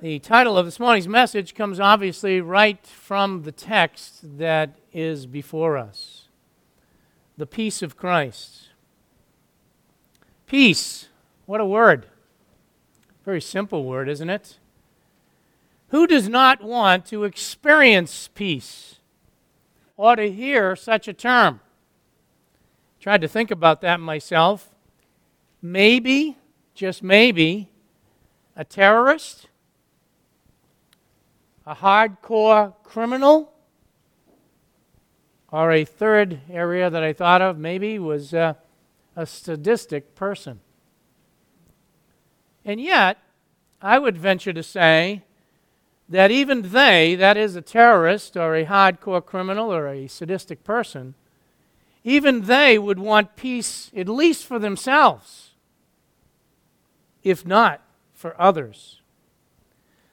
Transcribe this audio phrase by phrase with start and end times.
[0.00, 5.76] The title of this morning's message comes obviously right from the text that is before
[5.76, 6.28] us
[7.36, 8.68] the peace of Christ.
[10.46, 11.08] Peace,
[11.46, 12.06] what a word.
[13.24, 14.58] Very simple word, isn't it?
[15.88, 19.00] Who does not want to experience peace
[19.96, 21.58] or to hear such a term?
[23.00, 24.70] Tried to think about that myself.
[25.60, 26.36] Maybe,
[26.72, 27.68] just maybe,
[28.54, 29.48] a terrorist
[31.68, 33.52] a hardcore criminal,
[35.52, 38.54] or a third area that I thought of maybe was uh,
[39.14, 40.60] a sadistic person.
[42.64, 43.18] And yet,
[43.82, 45.24] I would venture to say
[46.08, 51.16] that even they, that is, a terrorist or a hardcore criminal or a sadistic person,
[52.02, 55.50] even they would want peace at least for themselves,
[57.22, 57.82] if not
[58.14, 58.97] for others.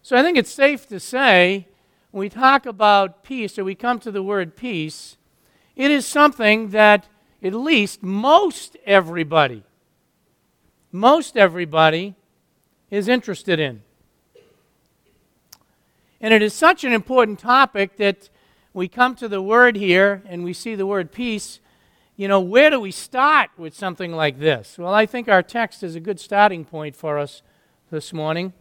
[0.06, 1.68] So I think it's safe to say
[2.12, 5.18] when we talk about peace or we come to the word peace,
[5.76, 7.08] it is something that
[7.42, 9.64] at least most everybody,
[10.92, 12.14] most everybody
[12.92, 13.82] is interested in.
[16.22, 18.30] And it is such an important topic that
[18.76, 21.60] we come to the word here and we see the word peace.
[22.16, 24.78] You know, where do we start with something like this?
[24.78, 27.42] Well, I think our text is a good starting point for us
[27.90, 28.54] this morning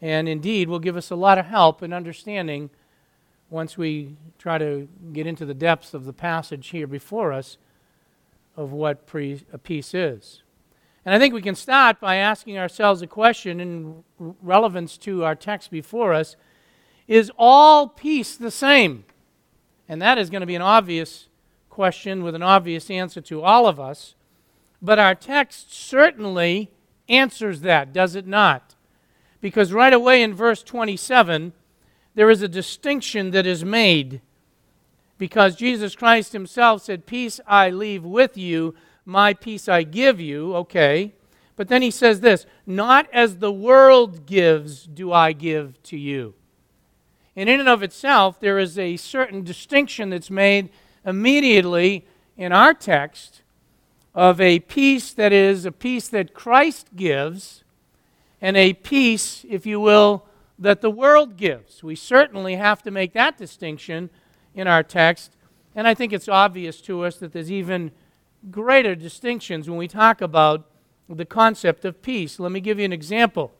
[0.00, 2.70] and indeed will give us a lot of help in understanding
[3.48, 7.58] once we try to get into the depths of the passage here before us
[8.56, 10.42] of what pre- a peace is.
[11.04, 15.36] And I think we can start by asking ourselves a question in relevance to our
[15.36, 16.36] text before us
[17.06, 19.04] Is all peace the same?
[19.88, 21.28] And that is going to be an obvious
[21.70, 24.16] question with an obvious answer to all of us.
[24.82, 26.72] But our text certainly
[27.08, 28.65] answers that, does it not?
[29.40, 31.52] Because right away in verse 27,
[32.14, 34.20] there is a distinction that is made.
[35.18, 38.74] Because Jesus Christ himself said, Peace I leave with you,
[39.04, 40.54] my peace I give you.
[40.56, 41.14] Okay.
[41.56, 46.34] But then he says this Not as the world gives, do I give to you.
[47.34, 50.70] And in and of itself, there is a certain distinction that's made
[51.04, 53.42] immediately in our text
[54.14, 57.62] of a peace that is a peace that Christ gives
[58.40, 60.26] and a peace, if you will,
[60.58, 61.82] that the world gives.
[61.82, 64.10] We certainly have to make that distinction
[64.54, 65.36] in our text.
[65.74, 67.92] And I think it's obvious to us that there's even
[68.50, 70.70] greater distinctions when we talk about
[71.08, 72.40] the concept of peace.
[72.40, 73.52] Let me give you an example.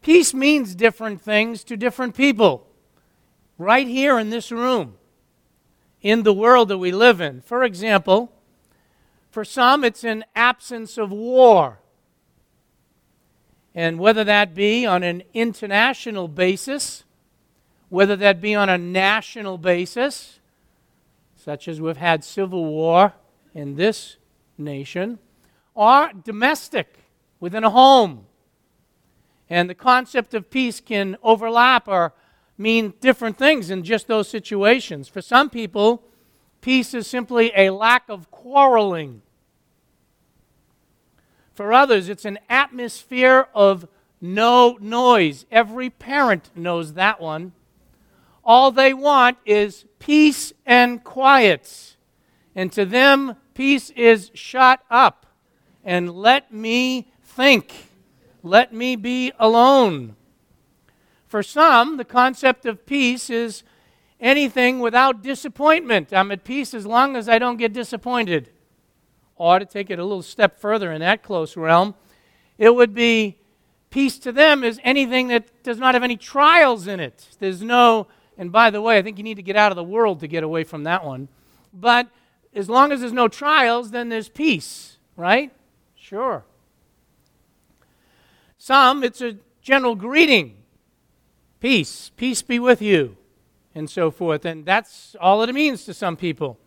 [0.00, 2.66] Peace means different things to different people,
[3.58, 4.94] right here in this room,
[6.00, 7.40] in the world that we live in.
[7.40, 8.32] For example,
[9.30, 11.78] for some, it's an absence of war.
[13.74, 17.04] And whether that be on an international basis,
[17.88, 20.40] whether that be on a national basis,
[21.36, 23.14] such as we've had civil war
[23.54, 24.16] in this
[24.58, 25.18] nation,
[25.74, 26.98] or domestic
[27.40, 28.26] within a home.
[29.48, 32.14] And the concept of peace can overlap or
[32.56, 35.08] mean different things in just those situations.
[35.08, 36.04] For some people,
[36.60, 39.22] peace is simply a lack of quarreling
[41.54, 43.86] for others, it's an atmosphere of
[44.20, 45.44] no noise.
[45.50, 47.52] Every parent knows that one.
[48.44, 51.96] All they want is peace and quiet.
[52.54, 55.26] And to them, peace is shut up
[55.84, 57.90] and let me think.
[58.42, 60.16] Let me be alone.
[61.26, 63.62] For some, the concept of peace is
[64.20, 66.12] anything without disappointment.
[66.12, 68.50] I'm at peace as long as I don't get disappointed
[69.42, 71.96] or to take it a little step further in that close realm,
[72.58, 73.36] it would be
[73.90, 77.26] peace to them is anything that does not have any trials in it.
[77.40, 78.06] There's no,
[78.38, 80.28] and by the way, I think you need to get out of the world to
[80.28, 81.26] get away from that one.
[81.74, 82.06] But
[82.54, 85.50] as long as there's no trials, then there's peace, right?
[85.96, 86.44] Sure.
[88.58, 90.54] Some, it's a general greeting
[91.58, 93.16] peace, peace be with you,
[93.74, 94.44] and so forth.
[94.44, 96.60] And that's all it means to some people.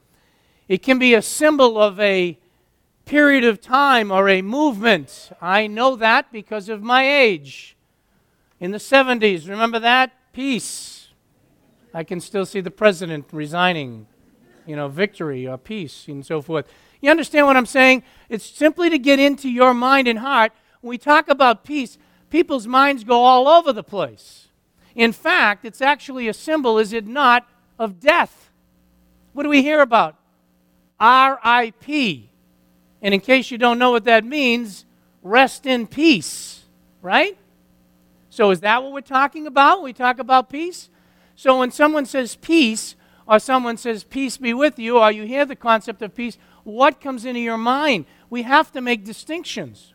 [0.67, 2.37] It can be a symbol of a
[3.05, 5.31] period of time or a movement.
[5.41, 7.75] I know that because of my age.
[8.59, 10.11] In the 70s, remember that?
[10.33, 11.09] Peace.
[11.93, 14.07] I can still see the president resigning,
[14.65, 16.67] you know, victory or peace and so forth.
[17.01, 18.03] You understand what I'm saying?
[18.27, 20.51] It's simply to get into your mind and heart.
[20.81, 21.97] When we talk about peace,
[22.29, 24.47] people's minds go all over the place.
[24.95, 27.47] In fact, it's actually a symbol, is it not,
[27.77, 28.49] of death.
[29.33, 30.15] What do we hear about?
[30.99, 32.29] R.I.P.
[33.05, 34.83] And in case you don't know what that means,
[35.21, 36.63] rest in peace,
[37.03, 37.37] right?
[38.31, 39.83] So, is that what we're talking about?
[39.83, 40.89] We talk about peace?
[41.35, 42.95] So, when someone says peace,
[43.27, 46.99] or someone says, Peace be with you, or you hear the concept of peace, what
[46.99, 48.05] comes into your mind?
[48.31, 49.93] We have to make distinctions.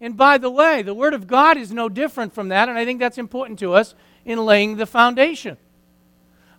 [0.00, 2.86] And by the way, the Word of God is no different from that, and I
[2.86, 3.94] think that's important to us
[4.24, 5.58] in laying the foundation.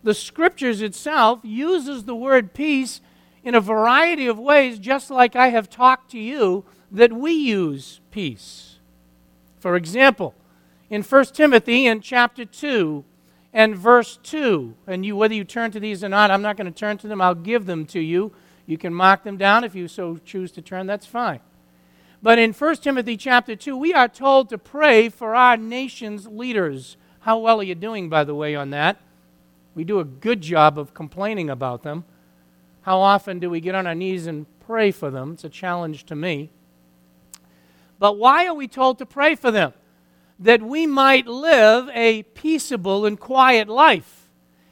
[0.04, 3.02] The Scriptures itself uses the word peace
[3.50, 8.00] in a variety of ways, just like I have talked to you that we use
[8.12, 8.76] peace.
[9.58, 10.36] For example,
[10.88, 13.04] in 1 Timothy in chapter 2
[13.52, 16.72] and verse 2, and you, whether you turn to these or not, I'm not going
[16.72, 18.32] to turn to them, I'll give them to you.
[18.68, 21.40] You can mark them down if you so choose to turn, that's fine.
[22.22, 26.98] But in 1 Timothy chapter 2, we are told to pray for our nation's leaders.
[27.22, 28.98] How well are you doing, by the way, on that?
[29.74, 32.06] We do a good job of complaining about them.
[32.90, 35.34] How often do we get on our knees and pray for them?
[35.34, 36.50] It's a challenge to me.
[38.00, 39.74] But why are we told to pray for them?
[40.40, 44.32] That we might live a peaceable and quiet life.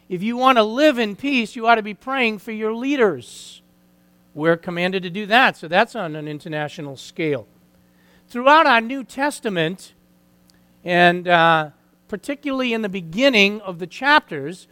[0.10, 3.62] If you want to live in peace, you ought to be praying for your leaders.
[4.34, 7.46] We're commanded to do that, so that's on an international scale.
[8.28, 9.94] Throughout our New Testament,
[10.84, 11.70] and uh,
[12.08, 14.68] particularly in the beginning of the chapters,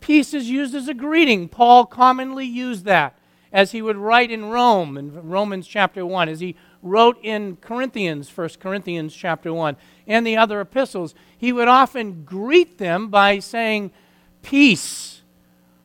[0.00, 1.48] peace is used as a greeting.
[1.48, 3.18] Paul commonly used that
[3.52, 8.34] as he would write in Rome, in Romans chapter 1, as he wrote in Corinthians,
[8.36, 13.90] 1 Corinthians chapter 1, and the other epistles, he would often greet them by saying,
[14.42, 15.22] Peace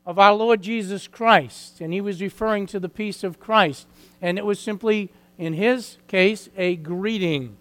[0.06, 1.80] of our Lord Jesus Christ.
[1.82, 3.88] And he was referring to the peace of Christ.
[4.22, 7.58] And it was simply, in his case, a greeting.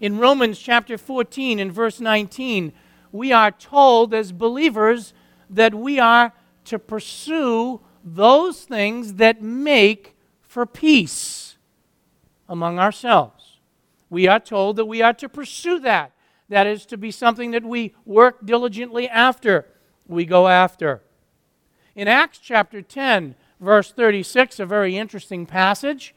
[0.00, 2.72] In Romans chapter 14 and verse 19,
[3.10, 5.12] we are told as believers
[5.50, 6.32] that we are
[6.66, 11.56] to pursue those things that make for peace
[12.48, 13.58] among ourselves.
[14.10, 16.12] We are told that we are to pursue that.
[16.48, 19.66] That is to be something that we work diligently after,
[20.06, 21.02] we go after.
[21.94, 26.14] In Acts chapter 10, verse 36, a very interesting passage,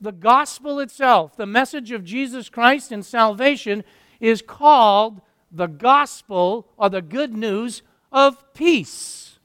[0.00, 3.84] the gospel itself, the message of Jesus Christ and salvation,
[4.20, 5.20] is called
[5.50, 7.82] the gospel or the good news
[8.12, 9.38] of peace.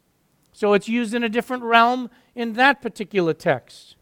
[0.52, 3.96] So it's used in a different realm in that particular text.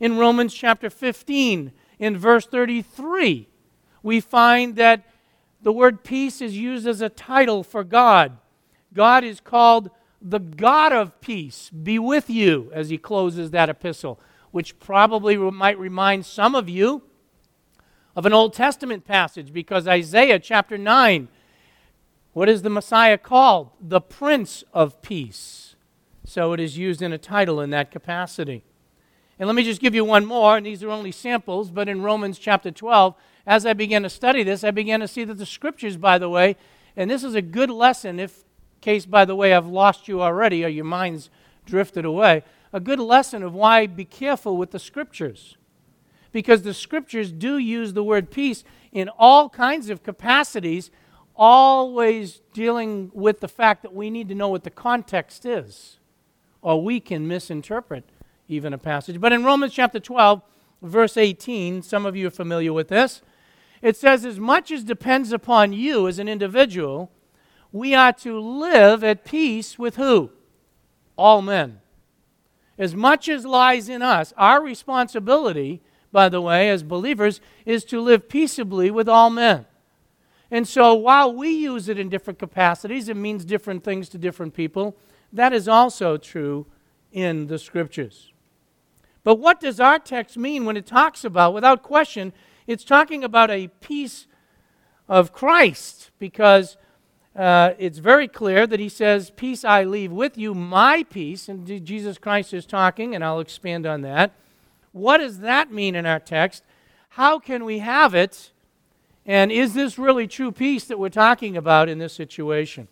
[0.00, 3.48] In Romans chapter 15, in verse 33,
[4.02, 5.04] we find that
[5.62, 8.36] the word peace is used as a title for God.
[8.92, 14.20] God is called the God of peace be with you as he closes that epistle,
[14.50, 17.02] which probably might remind some of you
[18.14, 21.28] of an Old Testament passage because Isaiah chapter 9
[22.32, 23.70] what is the Messiah called?
[23.80, 25.74] The Prince of Peace.
[26.24, 28.64] So it is used in a title in that capacity.
[29.38, 32.02] And let me just give you one more, and these are only samples, but in
[32.02, 33.14] Romans chapter 12,
[33.46, 36.28] as I began to study this, I began to see that the scriptures, by the
[36.28, 36.56] way,
[36.96, 38.44] and this is a good lesson, if
[38.80, 41.30] case, by the way, I've lost you already or your mind's
[41.64, 45.56] drifted away, a good lesson of why be careful with the scriptures.
[46.32, 50.90] Because the scriptures do use the word peace in all kinds of capacities
[51.34, 55.98] always dealing with the fact that we need to know what the context is,
[56.60, 58.04] or we can misinterpret
[58.48, 59.20] even a passage.
[59.20, 60.42] But in Romans chapter 12,
[60.82, 63.22] verse 18, some of you are familiar with this,
[63.80, 67.10] it says, As much as depends upon you as an individual,
[67.72, 70.30] we are to live at peace with who?
[71.16, 71.80] All men.
[72.78, 78.00] As much as lies in us, our responsibility, by the way, as believers, is to
[78.00, 79.66] live peaceably with all men.
[80.52, 84.52] And so while we use it in different capacities, it means different things to different
[84.52, 84.94] people.
[85.32, 86.66] That is also true
[87.10, 88.32] in the scriptures.
[89.24, 92.34] But what does our text mean when it talks about, without question,
[92.66, 94.26] it's talking about a peace
[95.08, 96.76] of Christ because
[97.34, 101.48] uh, it's very clear that he says, Peace I leave with you, my peace.
[101.48, 104.34] And Jesus Christ is talking, and I'll expand on that.
[104.92, 106.62] What does that mean in our text?
[107.10, 108.52] How can we have it
[109.26, 112.88] and is this really true peace that we're talking about in this situation?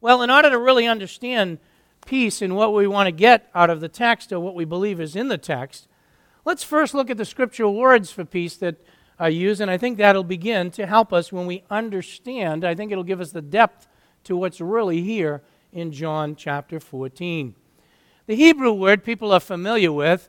[0.00, 1.58] Well, in order to really understand
[2.06, 5.00] peace and what we want to get out of the text or what we believe
[5.00, 5.88] is in the text,
[6.44, 8.76] let's first look at the scriptural words for peace that
[9.18, 12.64] are used, and I think that'll begin to help us when we understand.
[12.64, 13.86] I think it'll give us the depth
[14.24, 15.42] to what's really here
[15.72, 17.54] in John chapter 14.
[18.26, 20.28] The Hebrew word people are familiar with,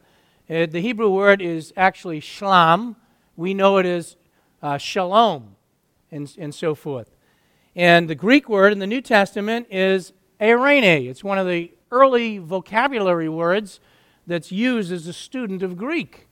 [0.50, 2.96] uh, the Hebrew word is actually shlam.
[3.36, 4.16] We know it as
[4.66, 5.56] uh, shalom,
[6.12, 7.16] and, and so forth.
[7.76, 11.08] And the Greek word in the New Testament is eirene.
[11.08, 13.80] It's one of the early vocabulary words
[14.26, 16.28] that's used as a student of Greek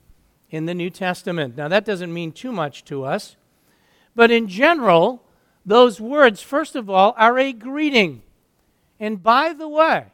[0.49, 1.55] in the New Testament.
[1.55, 3.35] Now, that doesn't mean too much to us,
[4.15, 5.23] But in general,
[5.65, 8.21] those words, first of all, are a greeting.
[8.99, 10.07] And by the way,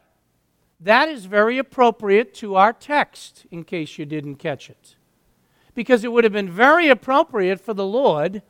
[0.80, 4.96] that is very appropriate to our text, in case you didn't catch it.
[5.74, 8.42] Because it would have been very appropriate for the Lord,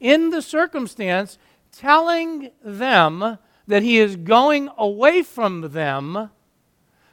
[0.00, 1.38] in the circumstance,
[1.72, 6.30] telling them that He is going away from them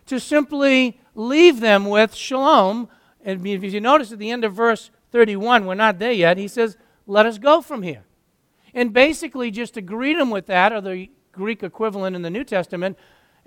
[0.05, 2.89] to simply leave them with shalom.
[3.23, 6.47] And if you notice at the end of verse 31, we're not there yet, he
[6.47, 8.03] says, Let us go from here.
[8.73, 12.43] And basically, just to greet them with that, or the Greek equivalent in the New
[12.43, 12.97] Testament,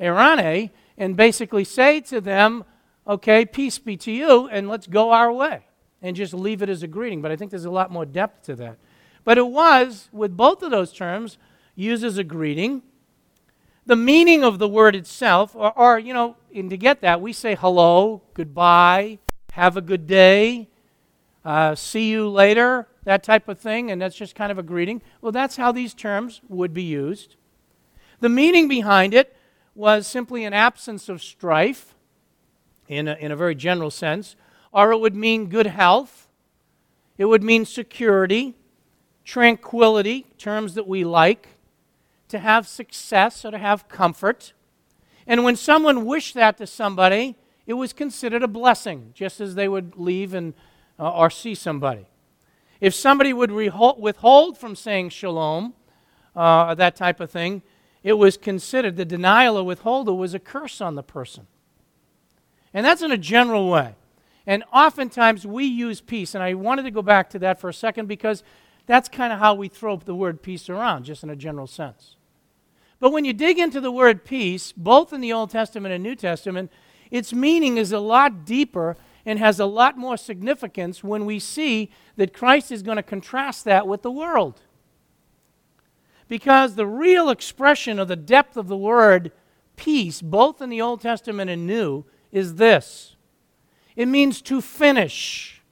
[0.01, 2.65] eirene, and basically say to them,
[3.07, 5.66] Okay, peace be to you, and let's go our way.
[6.07, 7.21] And just leave it as a greeting.
[7.21, 8.79] But I think there's a lot more depth to that.
[9.25, 11.37] But it was, with both of those terms,
[11.75, 12.83] used as a greeting.
[13.87, 17.33] The meaning of the word itself, or, or you know, and to get that, we
[17.33, 19.19] say hello, goodbye,
[19.55, 20.69] have a good day,
[21.45, 25.03] uh, see you later, that type of thing, and that's just kind of a greeting.
[25.21, 27.35] Well, that's how these terms would be used.
[28.21, 29.37] The meaning behind it
[29.75, 31.97] was simply an absence of strife
[32.87, 34.37] in a, in a very general sense,
[34.77, 36.29] or it would mean good health,
[37.17, 38.55] it would mean security,
[39.25, 41.49] tranquility, terms that we like,
[42.29, 44.53] to have success or to have comfort.
[45.27, 49.67] And when someone wished that to somebody, it was considered a blessing, just as they
[49.67, 50.53] would leave and,
[50.99, 52.05] uh, or see somebody.
[52.79, 55.73] If somebody would withhold from saying shalom,
[56.37, 57.63] uh, that type of thing,
[58.03, 61.47] it was considered the denial or withholder was a curse on the person.
[62.75, 63.95] And that's in a general way.
[64.47, 67.75] And oftentimes we use peace, and I wanted to go back to that for a
[67.75, 68.45] second because
[68.87, 72.17] that's kind of how we throw the word peace around, just in a general sense.
[73.01, 76.15] But when you dig into the word peace, both in the Old Testament and New
[76.15, 76.71] Testament,
[77.11, 81.91] its meaning is a lot deeper and has a lot more significance when we see
[82.15, 84.63] that Christ is going to contrast that with the world.
[86.29, 89.33] Because the real expression of the depth of the word
[89.75, 93.16] peace, both in the Old Testament and New, is this
[93.97, 95.63] it means to finish,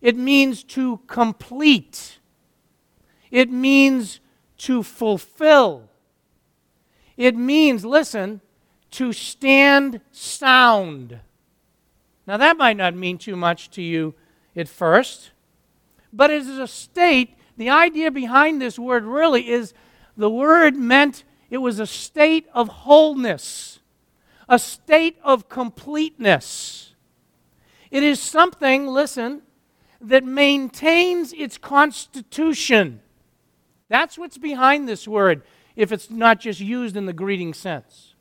[0.00, 2.18] it means to complete,
[3.30, 4.20] it means
[4.58, 5.88] to fulfill.
[7.16, 8.40] It means, listen,
[8.92, 11.20] to stand sound.
[12.26, 14.14] Now, that might not mean too much to you
[14.56, 15.32] at first,
[16.12, 17.36] but it is a state.
[17.56, 19.74] The idea behind this word really is
[20.16, 23.80] the word meant it was a state of wholeness,
[24.48, 26.91] a state of completeness.
[27.92, 29.42] It is something, listen,
[30.00, 33.02] that maintains its constitution.
[33.90, 35.42] That's what's behind this word,
[35.76, 38.14] if it's not just used in the greeting sense.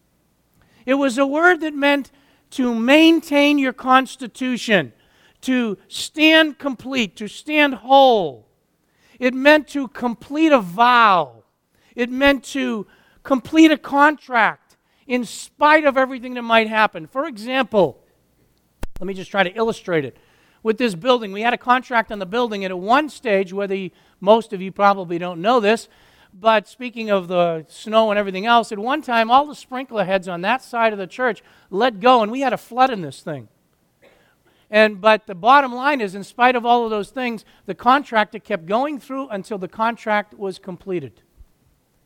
[0.86, 2.12] It was a word that meant
[2.52, 4.92] to maintain your constitution,
[5.40, 8.50] to stand complete, to stand whole.
[9.20, 11.44] It meant to complete a vow.
[11.96, 12.88] It meant to
[13.24, 14.76] complete a contract
[15.08, 17.08] in spite of everything that might happen.
[17.08, 18.01] For example,
[19.02, 20.16] let me just try to illustrate it.
[20.62, 23.90] With this building, we had a contract on the building, at one stage, whether
[24.20, 25.90] most of you probably don't know this,
[26.32, 30.28] but speaking of the snow and everything else, at one time all the sprinkler heads
[30.28, 31.42] on that side of the church
[31.72, 33.48] let go, and we had a flood in this thing.
[34.70, 38.38] And but the bottom line is, in spite of all of those things, the contractor
[38.38, 41.24] kept going through until the contract was completed,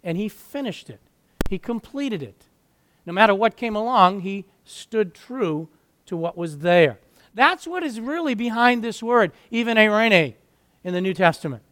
[0.02, 1.02] and he finished it.
[1.50, 2.46] He completed it.
[3.06, 5.68] No matter what came along, he stood true
[6.06, 7.00] to what was there.
[7.34, 10.36] That's what is really behind this word, even eirene
[10.84, 11.64] in the New Testament.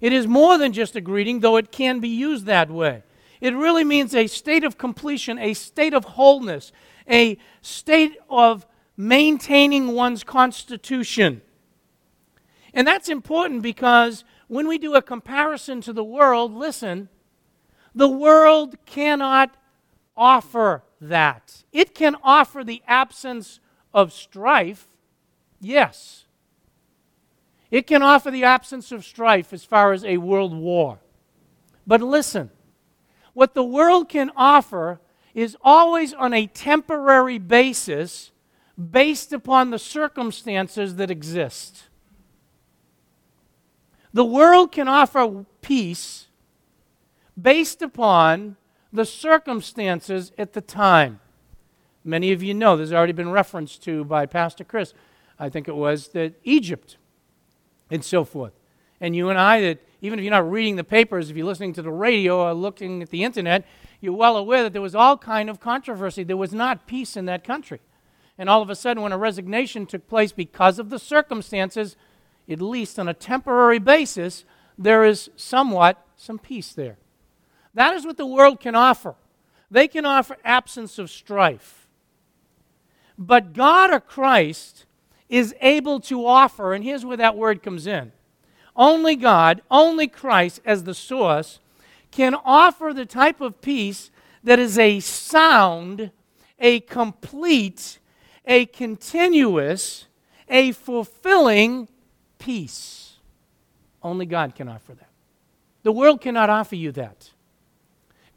[0.00, 3.02] It is more than just a greeting, though it can be used that way.
[3.40, 6.72] It really means a state of completion, a state of wholeness,
[7.08, 8.66] a state of
[8.96, 11.42] maintaining one's constitution.
[12.72, 17.08] And that's important because when we do a comparison to the world, listen,
[17.94, 19.56] the world cannot
[20.16, 21.64] offer that.
[21.72, 23.60] It can offer the absence
[23.92, 24.88] of strife,
[25.60, 26.24] yes.
[27.70, 31.00] It can offer the absence of strife as far as a world war.
[31.86, 32.50] But listen,
[33.32, 35.00] what the world can offer
[35.34, 38.30] is always on a temporary basis
[38.90, 41.84] based upon the circumstances that exist.
[44.12, 46.28] The world can offer peace
[47.40, 48.56] based upon
[48.94, 51.18] the circumstances at the time.
[52.04, 54.94] Many of you know, there's already been reference to by Pastor Chris,
[55.36, 56.96] I think it was, that Egypt
[57.90, 58.52] and so forth.
[59.00, 61.72] And you and I, that even if you're not reading the papers, if you're listening
[61.72, 63.66] to the radio or looking at the internet,
[64.00, 66.22] you're well aware that there was all kind of controversy.
[66.22, 67.80] There was not peace in that country.
[68.38, 71.96] And all of a sudden, when a resignation took place because of the circumstances,
[72.48, 74.44] at least on a temporary basis,
[74.78, 76.96] there is somewhat some peace there.
[77.74, 79.14] That is what the world can offer.
[79.70, 81.88] They can offer absence of strife.
[83.18, 84.86] But God or Christ
[85.28, 88.12] is able to offer, and here's where that word comes in.
[88.76, 91.60] Only God, only Christ as the source,
[92.10, 94.10] can offer the type of peace
[94.42, 96.10] that is a sound,
[96.58, 97.98] a complete,
[98.44, 100.06] a continuous,
[100.48, 101.88] a fulfilling
[102.38, 103.14] peace.
[104.02, 105.08] Only God can offer that.
[105.82, 107.30] The world cannot offer you that.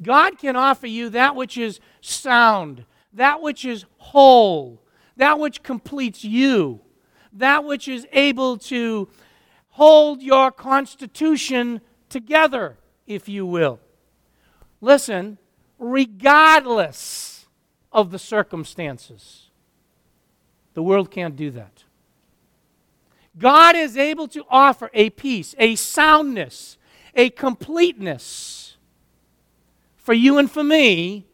[0.01, 4.81] God can offer you that which is sound, that which is whole,
[5.15, 6.81] that which completes you,
[7.33, 9.09] that which is able to
[9.69, 13.79] hold your constitution together, if you will.
[14.81, 15.37] Listen,
[15.79, 17.47] regardless
[17.91, 19.49] of the circumstances,
[20.73, 21.83] the world can't do that.
[23.37, 26.77] God is able to offer a peace, a soundness,
[27.15, 28.66] a completeness
[30.07, 31.25] for you and for me,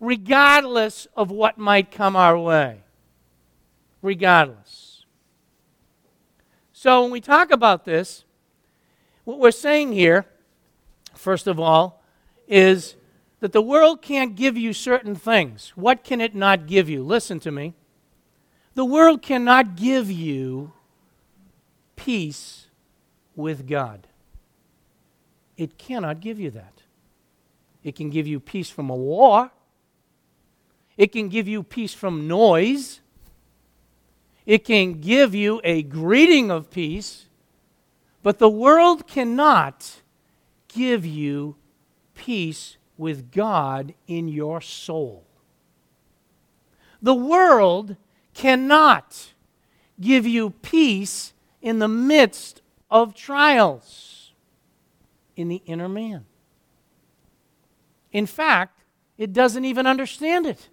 [0.00, 2.82] regardless of what might come our way.
[4.02, 5.04] Regardless.
[6.72, 8.24] So, when we talk about this,
[9.22, 10.26] what we're saying here,
[11.14, 12.02] first of all,
[12.48, 12.96] is
[13.38, 15.72] that the world can't give you certain things.
[15.76, 17.04] What can it not give you?
[17.04, 17.74] Listen to me.
[18.74, 20.72] The world cannot give you
[21.94, 22.66] peace
[23.36, 24.08] with God.
[25.56, 26.74] It cannot give you that.
[27.84, 29.50] It can give you peace from a war.
[30.96, 33.00] It can give you peace from noise.
[34.46, 37.26] It can give you a greeting of peace.
[38.22, 40.00] But the world cannot
[40.68, 41.56] give you
[42.14, 45.26] peace with God in your soul.
[47.02, 47.96] The world
[48.32, 49.34] cannot
[50.00, 54.32] give you peace in the midst of trials
[55.36, 56.24] in the inner man.
[58.14, 58.84] In fact,
[59.18, 60.70] it doesn't even understand it.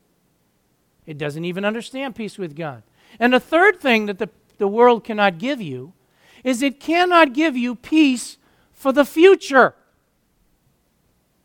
[1.05, 2.83] It doesn't even understand peace with God.
[3.19, 5.91] And the third thing that the, the world cannot give you
[6.43, 8.37] is it cannot give you peace
[8.71, 9.73] for the future.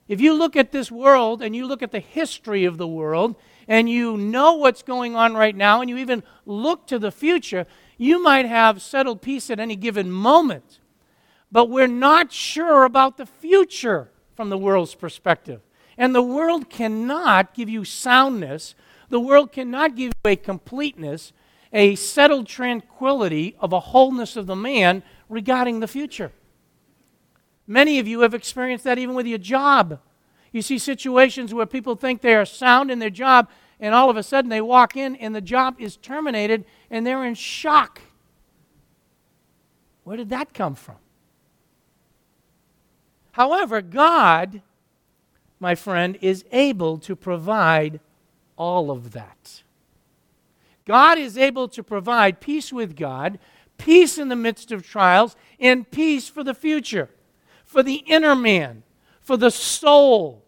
[0.07, 3.35] If you look at this world and you look at the history of the world
[3.67, 7.67] and you know what's going on right now and you even look to the future,
[7.97, 10.79] you might have settled peace at any given moment.
[11.51, 15.63] But we're not sure about the future from the world's perspective.
[15.99, 18.75] And the world cannot give you soundness,
[19.09, 21.33] the world cannot give you a completeness,
[21.73, 26.33] a settled tranquility of a wholeness of the man regarding the future.
[27.67, 30.01] Many of you have experienced that even with your job.
[30.53, 33.49] You see situations where people think they are sound in their job,
[33.81, 37.25] and all of a sudden they walk in and the job is terminated and they're
[37.25, 38.01] in shock.
[40.05, 40.97] Where did that come from?
[43.33, 44.63] However, God,
[45.59, 48.01] my friend, is able to provide
[48.57, 49.63] all of that.
[50.85, 53.39] God is able to provide peace with God,
[53.77, 57.11] peace in the midst of trials, and peace for the future
[57.67, 58.85] for the inner man,
[59.21, 60.43] for the soul,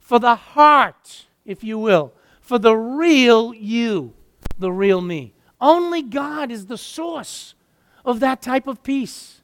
[0.00, 4.14] for the heart, if you will, for the real you,
[4.58, 5.34] the real me.
[5.60, 7.54] Only God is the source
[8.04, 9.41] of that type of peace.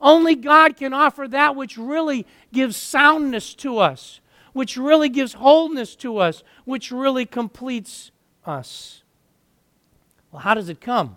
[0.00, 4.20] Only God can offer that which really gives soundness to us,
[4.52, 8.10] which really gives wholeness to us, which really completes
[8.44, 9.02] us.
[10.30, 11.16] Well, how does it come?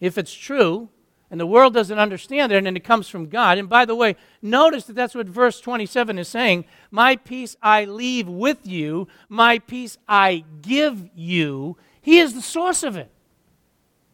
[0.00, 0.88] If it's true,
[1.30, 3.58] and the world doesn't understand it, and it comes from God.
[3.58, 7.86] And by the way, notice that that's what verse 27 is saying My peace I
[7.86, 11.76] leave with you, my peace I give you.
[12.00, 13.10] He is the source of it,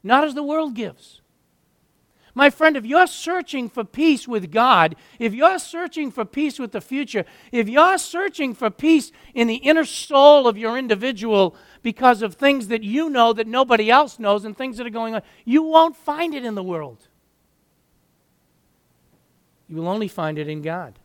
[0.03, 1.19] not as the world gives.
[2.35, 6.73] My friend, if you're searching for peace with God, if you're searching for peace with
[6.73, 12.23] the future, if you're searching for peace in the inner soul of your individual because
[12.23, 15.23] of things that you know that nobody else knows and things that are going on,
[15.45, 17.09] you won't find it in the world.
[19.69, 20.99] You will only find it in God.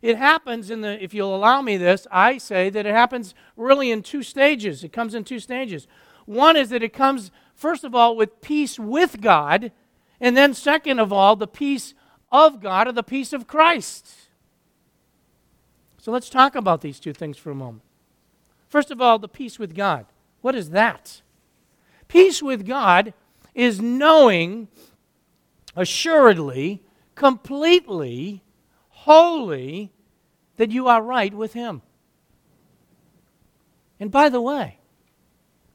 [0.00, 3.90] It happens in the, if you'll allow me this, I say that it happens really
[3.90, 4.84] in two stages.
[4.84, 5.88] It comes in two stages.
[6.24, 9.70] One is that it comes, first of all, with peace with God,
[10.18, 11.92] and then, second of all, the peace
[12.32, 14.08] of God or the peace of Christ.
[15.98, 17.82] So let's talk about these two things for a moment.
[18.68, 20.06] First of all, the peace with God.
[20.40, 21.20] What is that?
[22.08, 23.12] Peace with God
[23.54, 24.68] is knowing
[25.76, 26.82] assuredly
[27.18, 28.42] completely,
[28.88, 29.92] wholly,
[30.56, 31.82] that you are right with Him.
[34.00, 34.78] And by the way,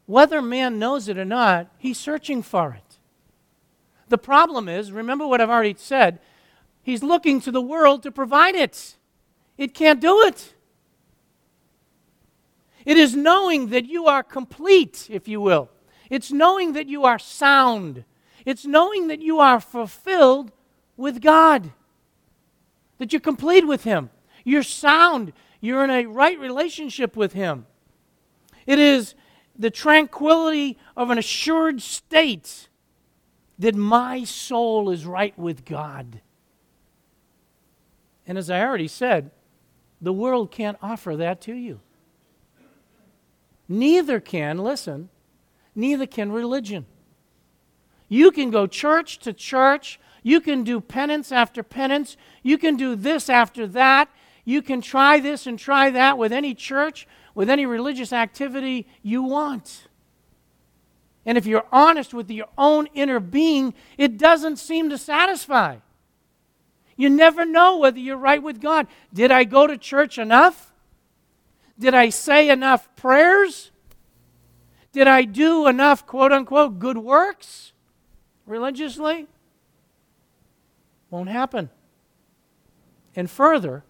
[0.06, 2.98] whether man knows it or not, he's searching for it.
[4.10, 6.20] The problem is, remember what I've already said,
[6.82, 8.98] he's looking to the world to provide it.
[9.58, 10.54] It can't do it.
[12.86, 15.70] It is knowing that you are complete, if you will.
[16.10, 18.04] It's knowing that you are sound.
[18.46, 20.52] It's knowing that you are fulfilled
[20.98, 21.72] with God,
[22.98, 24.10] that you're complete with Him.
[24.44, 25.32] You're sound.
[25.62, 27.66] You're in a right relationship with Him.
[28.66, 29.16] It is
[29.58, 32.70] the tranquility of an assured state
[33.60, 36.22] that my soul is right with God.
[38.26, 39.32] And as I already said,
[40.02, 41.80] the world can't offer that to you.
[43.70, 45.10] Neither can, listen,
[45.76, 46.86] neither can religion.
[48.10, 50.00] You can go church to church.
[50.22, 52.18] You can do penance after penance.
[52.42, 54.10] You can do this after that.
[54.46, 59.24] You can try this and try that with any church, with any religious activity you
[59.24, 59.88] want.
[61.26, 65.78] And if you're honest with your own inner being, it doesn't seem to satisfy.
[66.96, 68.88] You never know whether you're right with God.
[69.14, 70.74] Did I go to church enough?
[71.80, 73.72] Did I say enough prayers?
[74.92, 77.74] Did I do enough, quote unquote, good works
[78.46, 79.28] religiously?
[81.10, 81.70] Won't happen.
[83.16, 83.84] And further,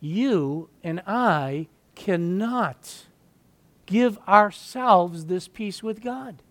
[0.00, 3.04] you and I cannot
[3.84, 6.42] give ourselves this peace with God.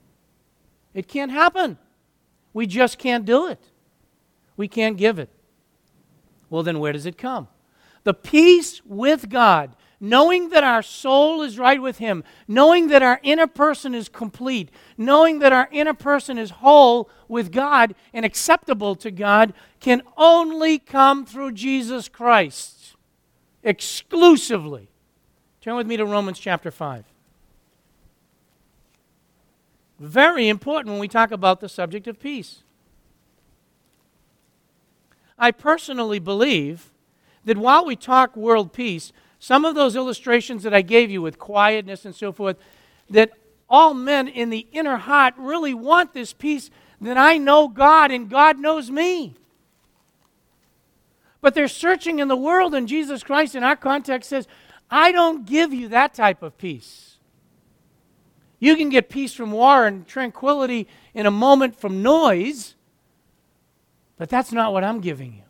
[0.94, 1.78] It can't happen.
[2.54, 3.60] We just can't do it.
[4.56, 5.30] We can't give it.
[6.50, 7.48] Well, then where does it come?
[8.04, 13.20] The peace with God, knowing that our soul is right with Him, knowing that our
[13.24, 18.96] inner person is complete, knowing that our inner person is whole with God and acceptable
[18.96, 22.96] to God, can only come through Jesus Christ
[23.64, 24.90] exclusively.
[25.68, 27.04] Turn with me to Romans chapter 5.
[30.00, 32.64] Very important when we talk about the subject of peace.
[35.38, 36.90] I personally believe
[37.44, 41.38] that while we talk world peace, some of those illustrations that I gave you with
[41.38, 42.56] quietness and so forth,
[43.10, 43.32] that
[43.70, 46.70] all men in the inner heart really want this peace
[47.02, 49.36] that I know God and God knows me.
[51.42, 54.48] But they're searching in the world, and Jesus Christ, in our context, says,
[54.90, 57.18] I don't give you that type of peace.
[58.60, 62.76] You can get peace from war and tranquility in a moment from noise,
[64.18, 65.44] but that's not what I'm giving you.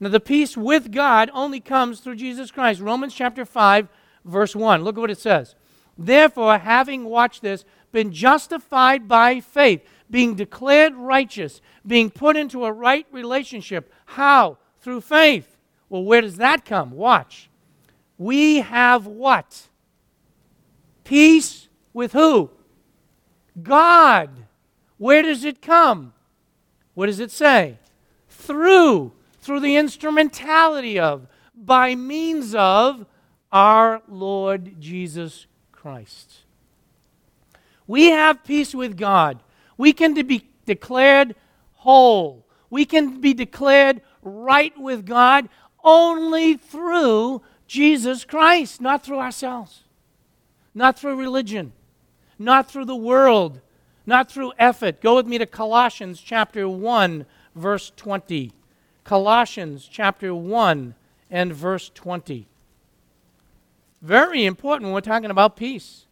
[0.00, 2.80] Now, the peace with God only comes through Jesus Christ.
[2.80, 3.88] Romans chapter 5,
[4.24, 4.84] verse 1.
[4.84, 5.56] Look at what it says.
[5.96, 12.72] Therefore, having watched this, been justified by faith, being declared righteous, being put into a
[12.72, 13.92] right relationship.
[14.06, 14.58] How?
[14.80, 15.57] Through faith.
[15.88, 16.90] Well, where does that come?
[16.90, 17.48] Watch.
[18.16, 19.68] We have what?
[21.04, 22.50] Peace with who?
[23.62, 24.30] God.
[24.98, 26.12] Where does it come?
[26.94, 27.78] What does it say?
[28.28, 33.06] Through, through the instrumentality of, by means of
[33.52, 36.40] our Lord Jesus Christ.
[37.86, 39.40] We have peace with God.
[39.76, 41.34] We can be declared
[41.74, 42.44] whole.
[42.68, 45.48] We can be declared right with God
[45.84, 49.82] only through Jesus Christ, not through ourselves,
[50.74, 51.72] not through religion,
[52.38, 53.60] not through the world,
[54.06, 55.00] not through effort.
[55.00, 58.52] Go with me to Colossians chapter 1, verse 20.
[59.04, 60.94] Colossians chapter 1
[61.30, 62.46] and verse 20.
[64.00, 66.06] Very important when we're talking about peace.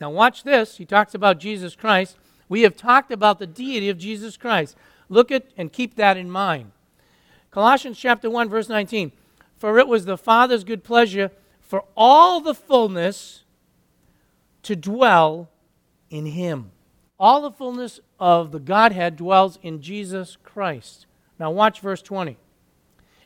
[0.00, 0.76] Now, watch this.
[0.76, 2.16] He talks about Jesus Christ.
[2.48, 4.76] We have talked about the deity of Jesus Christ.
[5.08, 6.72] Look at and keep that in mind.
[7.50, 9.12] Colossians chapter 1, verse 19.
[9.56, 11.30] For it was the Father's good pleasure
[11.60, 13.44] for all the fullness
[14.62, 15.50] to dwell
[16.10, 16.70] in him.
[17.18, 21.06] All the fullness of the Godhead dwells in Jesus Christ.
[21.38, 22.36] Now, watch verse 20.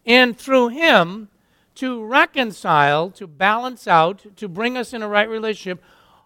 [0.06, 1.28] And through him
[1.76, 5.82] to reconcile, to balance out, to bring us in a right relationship,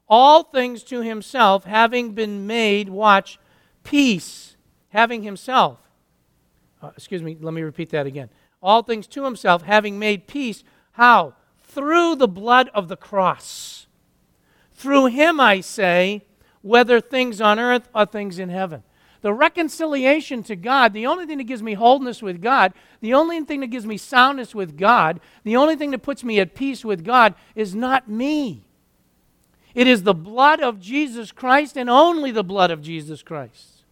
[0.08, 3.38] all things to himself, having been made, watch,
[3.82, 4.56] peace,
[4.90, 5.78] having himself.
[6.82, 8.28] Uh, excuse me, let me repeat that again
[8.66, 10.64] all things to himself, having made peace.
[10.92, 11.34] How?
[11.62, 13.86] Through the blood of the cross.
[14.74, 16.24] Through him, I say,
[16.62, 18.82] whether things on earth or things in heaven.
[19.22, 23.40] The reconciliation to God, the only thing that gives me wholeness with God, the only
[23.44, 26.84] thing that gives me soundness with God, the only thing that puts me at peace
[26.84, 28.64] with God is not me.
[29.76, 33.82] It is the blood of Jesus Christ and only the blood of Jesus Christ.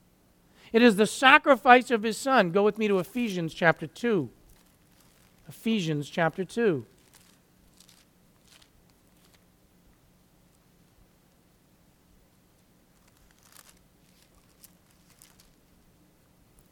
[0.72, 2.52] It is the sacrifice of his son.
[2.52, 4.30] Go with me to Ephesians chapter 2.
[5.46, 6.86] Ephesians chapter 2.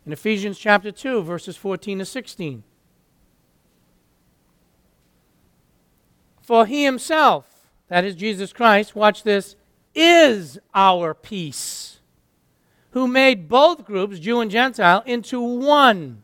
[0.07, 2.63] In Ephesians chapter 2, verses 14 to 16.
[6.41, 7.52] For he himself
[7.93, 9.55] that is Jesus Christ, watch this,
[9.95, 12.01] is our peace,
[12.93, 16.23] who made both groups, Jew and Gentile, into one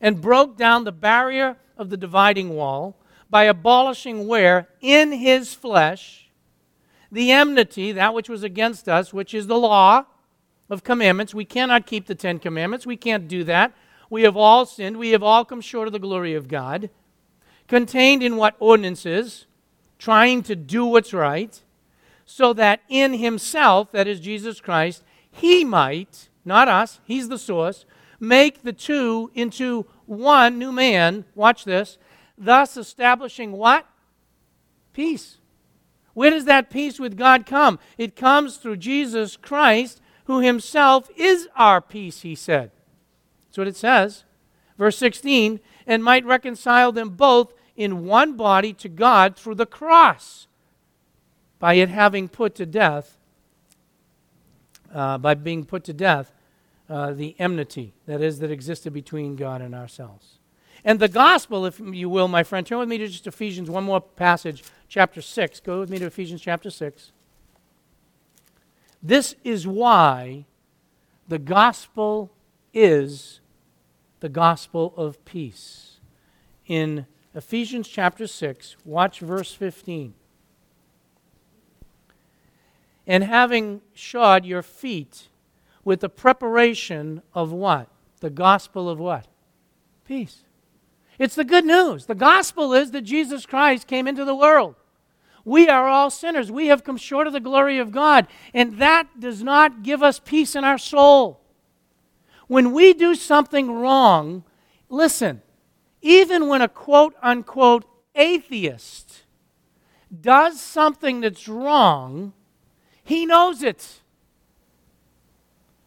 [0.00, 2.96] and broke down the barrier of the dividing wall
[3.30, 4.66] by abolishing where?
[4.80, 6.28] In his flesh,
[7.12, 10.06] the enmity, that which was against us, which is the law
[10.68, 11.32] of commandments.
[11.32, 12.84] We cannot keep the Ten Commandments.
[12.84, 13.72] We can't do that.
[14.10, 14.96] We have all sinned.
[14.96, 16.90] We have all come short of the glory of God.
[17.68, 19.46] Contained in what ordinances?
[19.98, 21.62] Trying to do what's right,
[22.24, 27.84] so that in himself, that is Jesus Christ, he might, not us, he's the source,
[28.20, 31.24] make the two into one new man.
[31.34, 31.98] Watch this.
[32.38, 33.86] Thus establishing what?
[34.92, 35.38] Peace.
[36.14, 37.78] Where does that peace with God come?
[37.98, 42.70] It comes through Jesus Christ, who himself is our peace, he said.
[43.46, 44.24] That's what it says.
[44.78, 50.46] Verse 16, and might reconcile them both in one body to God through the cross,
[51.58, 53.18] by it having put to death,
[54.94, 56.32] uh, by being put to death,
[56.88, 60.38] uh, the enmity that is that existed between God and ourselves.
[60.84, 63.84] And the gospel, if you will, my friend, turn with me to just Ephesians, one
[63.84, 65.60] more passage, chapter 6.
[65.60, 67.10] Go with me to Ephesians chapter 6.
[69.02, 70.46] This is why
[71.26, 72.30] the gospel
[72.72, 73.40] is
[74.20, 75.98] the gospel of peace.
[76.66, 80.14] In Ephesians chapter 6, watch verse 15.
[83.06, 85.28] And having shod your feet
[85.84, 87.88] with the preparation of what?
[88.20, 89.28] The gospel of what?
[90.06, 90.44] Peace.
[91.18, 92.06] It's the good news.
[92.06, 94.74] The gospel is that Jesus Christ came into the world.
[95.44, 96.50] We are all sinners.
[96.50, 98.28] We have come short of the glory of God.
[98.54, 101.42] And that does not give us peace in our soul.
[102.48, 104.42] When we do something wrong,
[104.88, 105.42] listen,
[106.06, 109.24] even when a quote unquote atheist
[110.20, 112.32] does something that's wrong,
[113.02, 114.00] he knows it.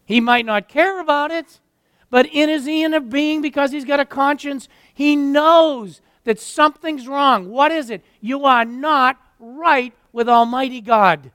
[0.04, 1.60] He might not care about it,
[2.10, 7.48] but in his inner being, because he's got a conscience, he knows that something's wrong.
[7.48, 8.02] What is it?
[8.20, 11.30] You are not right with Almighty God.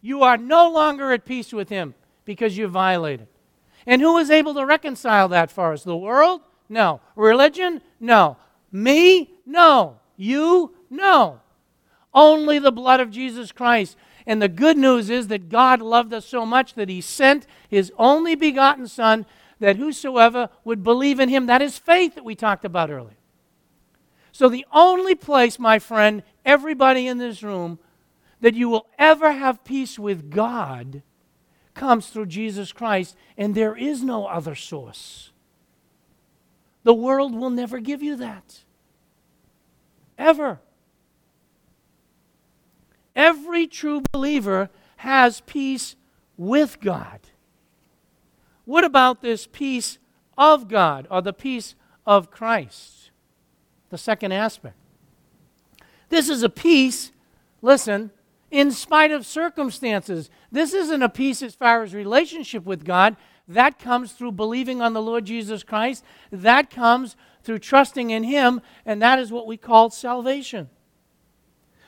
[0.00, 3.26] You are no longer at peace with Him because you violated.
[3.86, 5.82] And who is able to reconcile that for us?
[5.82, 6.42] The world?
[6.74, 7.00] No.
[7.14, 7.80] Religion?
[8.00, 8.36] No.
[8.72, 9.32] Me?
[9.46, 10.00] No.
[10.16, 10.74] You?
[10.90, 11.38] No.
[12.12, 16.26] Only the blood of Jesus Christ and the good news is that God loved us
[16.26, 19.24] so much that he sent his only begotten Son,
[19.60, 23.18] that whosoever would believe in him, that is faith that we talked about earlier.
[24.32, 27.78] So, the only place, my friend, everybody in this room,
[28.40, 31.02] that you will ever have peace with God
[31.74, 35.30] comes through Jesus Christ, and there is no other source.
[36.84, 38.60] The world will never give you that.
[40.16, 40.60] Ever.
[43.16, 45.96] Every true believer has peace
[46.36, 47.20] with God.
[48.64, 49.98] What about this peace
[50.38, 51.74] of God or the peace
[52.06, 53.10] of Christ?
[53.90, 54.76] The second aspect.
[56.08, 57.12] This is a peace,
[57.62, 58.10] listen,
[58.50, 60.30] in spite of circumstances.
[60.50, 63.16] This isn't a peace as far as relationship with God.
[63.46, 66.04] That comes through believing on the Lord Jesus Christ.
[66.32, 70.70] That comes through trusting in Him, and that is what we call salvation.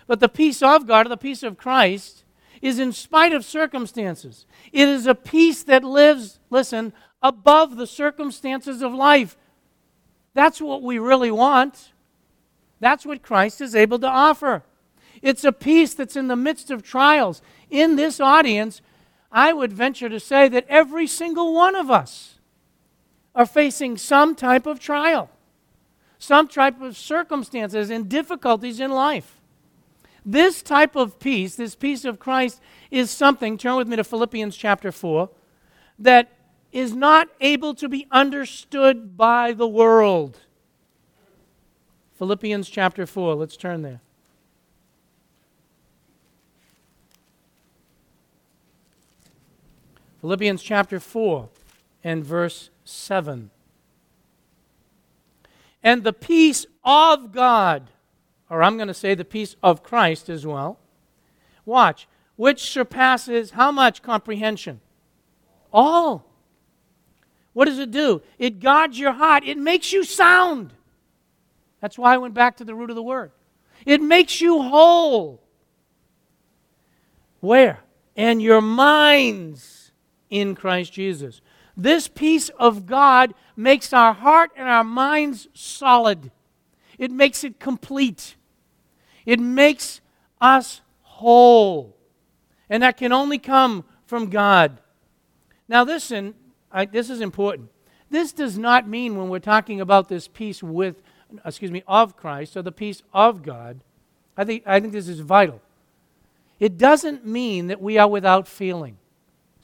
[0.06, 2.24] But the peace of God, or the peace of Christ,
[2.62, 4.46] is in spite of circumstances.
[4.72, 6.92] It is a peace that lives, listen,
[7.22, 9.36] above the circumstances of life.
[10.34, 11.92] That's what we really want.
[12.78, 14.62] That's what Christ is able to offer.
[15.22, 17.40] It's a peace that's in the midst of trials.
[17.70, 18.82] In this audience,
[19.30, 22.38] I would venture to say that every single one of us
[23.34, 25.30] are facing some type of trial,
[26.18, 29.40] some type of circumstances and difficulties in life.
[30.24, 32.60] This type of peace, this peace of Christ,
[32.90, 35.30] is something, turn with me to Philippians chapter 4,
[35.98, 36.32] that
[36.72, 40.40] is not able to be understood by the world.
[42.18, 44.00] Philippians chapter 4, let's turn there.
[50.20, 51.48] Philippians chapter 4
[52.02, 53.50] and verse 7.
[55.82, 57.90] And the peace of God
[58.48, 60.78] or I'm going to say the peace of Christ as well.
[61.64, 64.80] Watch, which surpasses how much comprehension?
[65.72, 66.24] All.
[67.52, 68.22] What does it do?
[68.38, 70.72] It guards your heart, it makes you sound.
[71.80, 73.32] That's why I went back to the root of the word.
[73.84, 75.42] It makes you whole.
[77.40, 77.80] Where?
[78.16, 79.75] And your minds
[80.30, 81.40] in Christ Jesus.
[81.76, 86.30] This peace of God makes our heart and our minds solid.
[86.98, 88.36] It makes it complete.
[89.26, 90.00] It makes
[90.40, 91.96] us whole.
[92.70, 94.80] And that can only come from God.
[95.68, 96.34] Now, listen,
[96.72, 97.70] I, this is important.
[98.10, 101.02] This does not mean when we're talking about this peace with,
[101.44, 103.80] excuse me, of Christ or the peace of God,
[104.36, 105.60] I think, I think this is vital.
[106.58, 108.98] It doesn't mean that we are without feeling.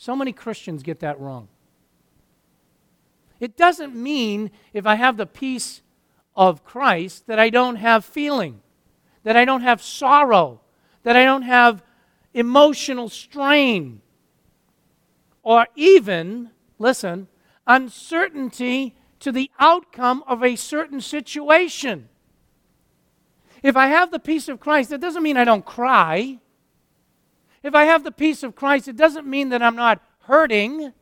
[0.02, 1.46] So many Christians get that wrong.
[3.38, 5.80] It doesn't mean if I have the peace
[6.34, 8.62] of Christ that I don't have feeling,
[9.22, 10.60] that I don't have sorrow,
[11.04, 11.84] that I don't have
[12.34, 14.00] emotional strain,
[15.44, 17.28] or even, listen,
[17.68, 22.08] uncertainty to the outcome of a certain situation.
[23.62, 26.40] If I have the peace of Christ, that doesn't mean I don't cry.
[27.62, 30.92] If I have the peace of Christ, it doesn't mean that I'm not hurting.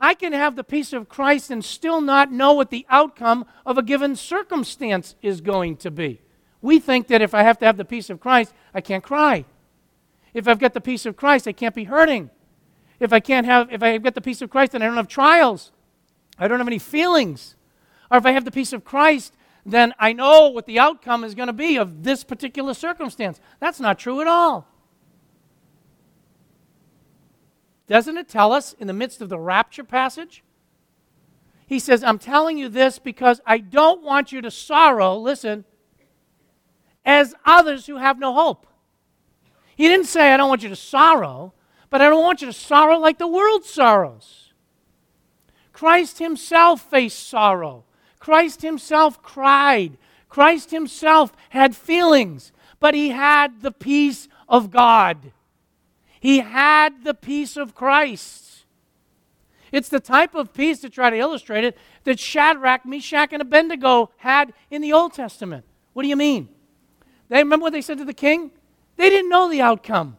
[0.00, 3.78] I can have the peace of Christ and still not know what the outcome of
[3.78, 6.20] a given circumstance is going to be.
[6.60, 9.44] We think that if I have to have the peace of Christ, I can't cry.
[10.32, 12.30] If I've got the peace of Christ, I can't be hurting.
[12.98, 15.08] If I can't have if I've got the peace of Christ, then I don't have
[15.08, 15.72] trials.
[16.38, 17.54] I don't have any feelings.
[18.10, 21.34] Or if I have the peace of Christ, then I know what the outcome is
[21.34, 23.40] going to be of this particular circumstance.
[23.60, 24.68] That's not true at all.
[27.86, 30.42] Doesn't it tell us in the midst of the rapture passage?
[31.66, 35.64] He says, I'm telling you this because I don't want you to sorrow, listen,
[37.04, 38.66] as others who have no hope.
[39.76, 41.52] He didn't say, I don't want you to sorrow,
[41.90, 44.52] but I don't want you to sorrow like the world sorrows.
[45.72, 47.84] Christ himself faced sorrow.
[48.18, 49.98] Christ himself cried.
[50.28, 55.32] Christ himself had feelings, but he had the peace of God.
[56.24, 58.64] He had the peace of Christ.
[59.70, 64.10] It's the type of peace, to try to illustrate it, that Shadrach, Meshach, and Abednego
[64.16, 65.66] had in the Old Testament.
[65.92, 66.48] What do you mean?
[67.28, 68.52] They remember what they said to the king?
[68.96, 70.16] They didn't know the outcome.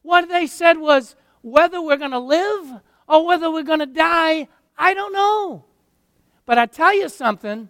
[0.00, 4.48] What they said was, whether we're going to live or whether we're going to die,
[4.78, 5.66] I don't know.
[6.46, 7.68] But I tell you something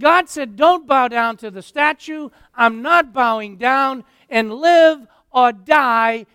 [0.00, 2.30] God said, Don't bow down to the statue.
[2.52, 4.02] I'm not bowing down.
[4.28, 6.26] And live or die,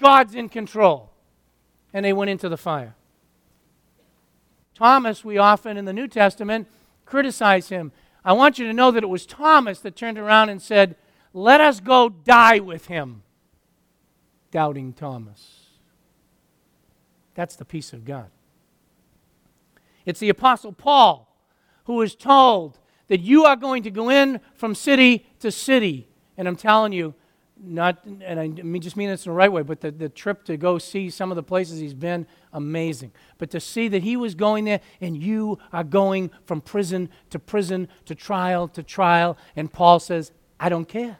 [0.00, 1.12] God's in control.
[1.92, 2.96] And they went into the fire.
[4.74, 6.68] Thomas, we often in the New Testament
[7.04, 7.92] criticize him.
[8.24, 10.96] I want you to know that it was Thomas that turned around and said,
[11.32, 13.22] Let us go die with him.
[14.50, 15.60] Doubting Thomas.
[17.34, 18.30] That's the peace of God.
[20.04, 21.28] It's the Apostle Paul
[21.84, 22.78] who is told
[23.08, 26.08] that you are going to go in from city to city.
[26.36, 27.14] And I'm telling you,
[27.62, 30.44] not, and I mean, just mean this in the right way, but the, the trip
[30.44, 33.12] to go see some of the places he's been, amazing.
[33.38, 37.38] But to see that he was going there and you are going from prison to
[37.38, 41.18] prison to trial to trial, and Paul says, I don't care.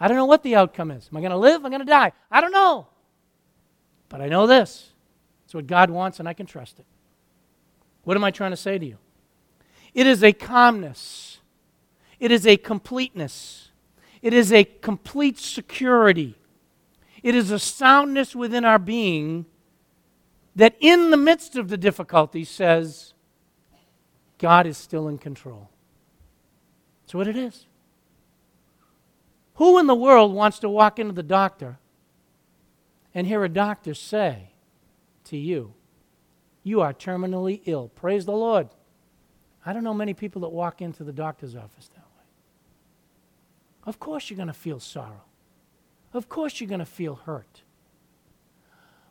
[0.00, 1.08] I don't know what the outcome is.
[1.10, 1.60] Am I going to live?
[1.60, 2.12] Am I going to die?
[2.30, 2.88] I don't know.
[4.08, 4.92] But I know this.
[5.44, 6.86] It's what God wants, and I can trust it.
[8.02, 8.98] What am I trying to say to you?
[9.94, 11.38] It is a calmness,
[12.18, 13.70] it is a completeness,
[14.24, 16.34] it is a complete security,
[17.22, 19.44] it is a soundness within our being
[20.56, 23.12] that in the midst of the difficulty says,
[24.38, 25.68] God is still in control.
[27.02, 27.66] That's what it is.
[29.56, 31.76] Who in the world wants to walk into the doctor
[33.14, 34.52] and hear a doctor say
[35.24, 35.74] to you,
[36.62, 37.88] You are terminally ill?
[37.88, 38.70] Praise the Lord.
[39.66, 42.13] I don't know many people that walk into the doctor's office way.
[43.86, 45.22] Of course, you're going to feel sorrow.
[46.12, 47.62] Of course, you're going to feel hurt.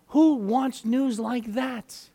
[0.07, 2.09] Who wants news like that?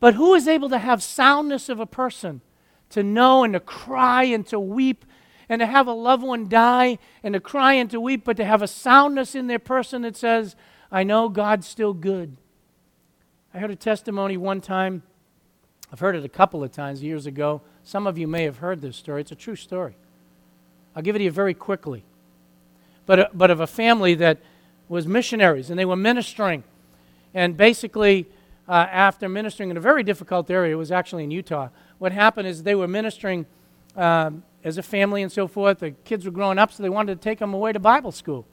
[0.00, 2.40] But who is able to have soundness of a person
[2.90, 5.04] to know and to cry and to weep
[5.48, 8.44] and to have a loved one die and to cry and to weep, but to
[8.44, 10.56] have a soundness in their person that says,
[10.90, 12.36] I know God's still good.
[13.52, 15.02] I heard a testimony one time
[15.94, 17.62] I've heard it a couple of times years ago.
[17.84, 19.20] Some of you may have heard this story.
[19.20, 19.94] It's a true story.
[20.94, 22.04] I'll give it to you very quickly.
[23.06, 24.38] But, uh, but of a family that
[24.88, 26.64] was missionaries and they were ministering.
[27.32, 28.26] And basically,
[28.68, 31.68] uh, after ministering in a very difficult area, it was actually in Utah,
[31.98, 33.46] what happened is they were ministering
[33.96, 35.80] um, as a family and so forth.
[35.80, 38.46] The kids were growing up, so they wanted to take them away to Bible school.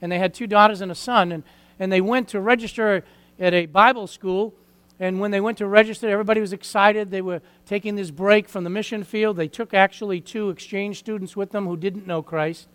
[0.00, 1.42] And they had two daughters and a son, and,
[1.78, 3.04] and they went to register
[3.38, 4.54] at a Bible school
[5.00, 7.10] and when they went to register, everybody was excited.
[7.10, 9.38] They were taking this break from the mission field.
[9.38, 12.68] They took actually two exchange students with them who didn't know Christ.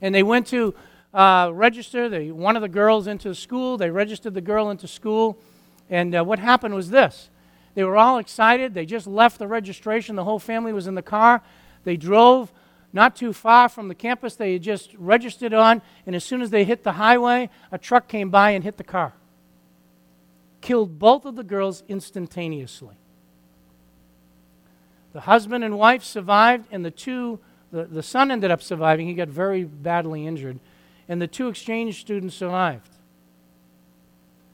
[0.00, 0.72] And they went to
[1.12, 3.76] uh, register they, one of the girls into school.
[3.76, 5.36] They registered the girl into school.
[5.90, 7.28] And uh, what happened was this
[7.74, 8.72] they were all excited.
[8.72, 10.14] They just left the registration.
[10.14, 11.42] The whole family was in the car.
[11.82, 12.52] They drove
[12.92, 16.50] not too far from the campus they had just registered on, and as soon as
[16.50, 19.12] they hit the highway, a truck came by and hit the car.
[20.64, 22.94] Killed both of the girls instantaneously.
[25.12, 27.38] The husband and wife survived, and the two,
[27.70, 29.06] the, the son ended up surviving.
[29.06, 30.58] He got very badly injured,
[31.06, 32.88] and the two exchange students survived.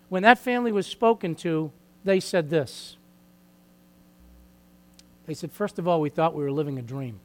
[0.08, 1.70] When that family was spoken to,
[2.02, 2.96] they said this.
[5.26, 7.20] They said, First of all, we thought we were living a dream.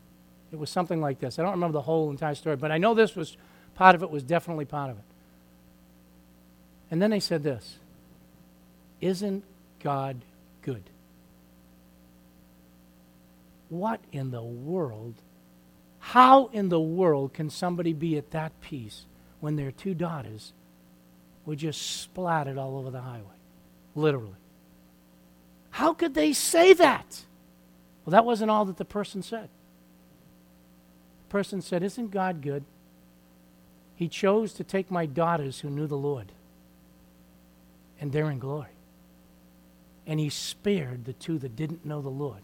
[0.51, 1.39] It was something like this.
[1.39, 3.36] I don't remember the whole entire story, but I know this was
[3.73, 5.05] part of it, was definitely part of it.
[6.91, 7.79] And then they said this
[9.05, 9.43] Isn't
[9.83, 10.17] God
[10.63, 10.81] good?
[13.69, 15.13] What in the world?
[15.99, 19.05] How in the world can somebody be at that peace
[19.41, 20.53] when their two daughters
[21.45, 23.37] were just splattered all over the highway?
[23.93, 24.39] Literally.
[25.69, 27.25] How could they say that?
[28.05, 29.49] Well, that wasn't all that the person said
[31.27, 32.63] The person said, Isn't God good?
[33.95, 36.31] He chose to take my daughters who knew the Lord,
[38.01, 38.74] and they're in glory.
[40.07, 42.41] And he spared the two that didn't know the Lord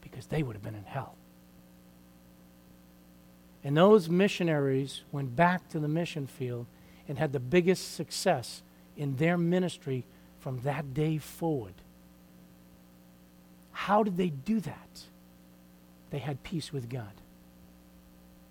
[0.00, 1.16] because they would have been in hell.
[3.64, 6.66] And those missionaries went back to the mission field
[7.08, 8.62] and had the biggest success
[8.96, 10.04] in their ministry
[10.38, 11.74] from that day forward.
[13.72, 15.02] How did they do that?
[16.10, 17.12] They had peace with God.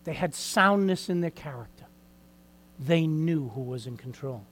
[0.04, 1.86] They had soundness in their character.
[2.80, 4.46] They knew who was in control.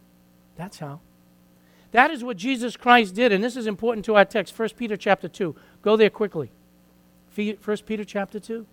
[0.55, 0.99] That's how.
[1.95, 4.97] That is what Jesus Christ did, and this is important to our text, 1 Peter
[4.97, 5.55] chapter 2.
[5.81, 6.51] Go there quickly.
[7.33, 8.65] 1 Peter chapter 2.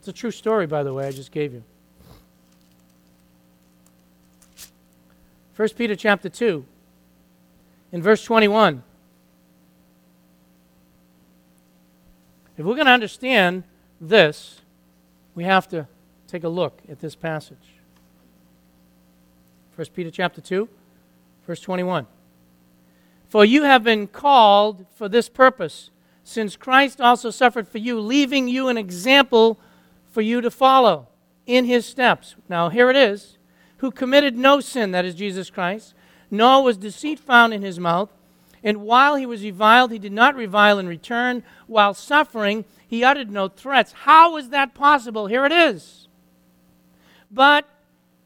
[0.00, 1.62] It's a true story, by the way, I just gave you.
[5.54, 6.64] 1 Peter chapter 2,
[7.92, 8.82] in verse 21.
[12.58, 13.62] If we're going to understand
[14.00, 14.60] this,
[15.36, 15.86] we have to
[16.26, 17.73] take a look at this passage.
[19.76, 20.68] 1 Peter chapter 2,
[21.46, 22.06] verse 21.
[23.28, 25.90] For you have been called for this purpose,
[26.22, 29.58] since Christ also suffered for you, leaving you an example
[30.10, 31.08] for you to follow
[31.46, 32.36] in his steps.
[32.48, 33.36] Now, here it is
[33.78, 35.92] who committed no sin, that is Jesus Christ,
[36.30, 38.08] nor was deceit found in his mouth.
[38.62, 41.42] And while he was reviled, he did not revile in return.
[41.66, 43.92] While suffering, he uttered no threats.
[43.92, 45.26] How is that possible?
[45.26, 46.08] Here it is.
[47.30, 47.68] But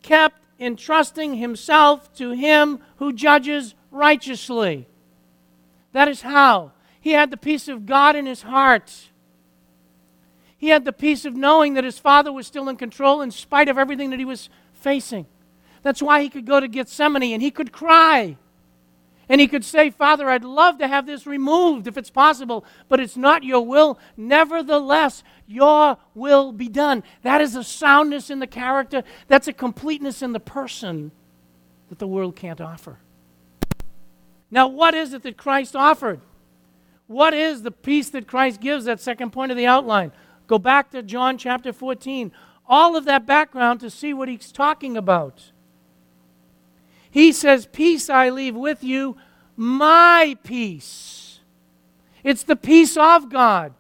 [0.03, 4.87] kept entrusting himself to him who judges righteously.
[5.93, 6.73] That is how.
[7.01, 9.09] He had the peace of God in his heart.
[10.57, 13.69] He had the peace of knowing that his father was still in control in spite
[13.69, 15.27] of everything that he was facing.
[15.83, 18.37] That's why he could go to Gethsemane and he could cry.
[19.29, 22.99] And he could say, Father, I'd love to have this removed if it's possible, but
[22.99, 23.99] it's not your will.
[24.17, 27.03] Nevertheless, your will be done.
[27.23, 31.13] That is a soundness in the character, that's a completeness in the person
[31.89, 32.99] that the world can't offer.
[34.51, 36.21] Now, what is it that Christ offered?
[37.07, 38.85] What is the peace that Christ gives?
[38.85, 40.13] That second point of the outline.
[40.47, 42.33] Go back to John chapter 14.
[42.67, 45.53] All of that background to see what he's talking about.
[47.11, 49.17] He says, Peace I leave with you,
[49.57, 51.41] my peace.
[52.23, 53.75] It's the peace of God.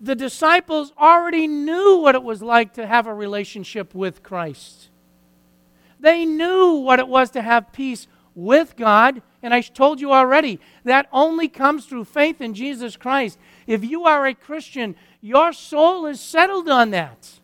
[0.00, 4.90] The disciples already knew what it was like to have a relationship with Christ.
[5.98, 9.22] They knew what it was to have peace with God.
[9.42, 13.38] And I told you already, that only comes through faith in Jesus Christ.
[13.66, 17.40] If you are a Christian, your soul is settled on that.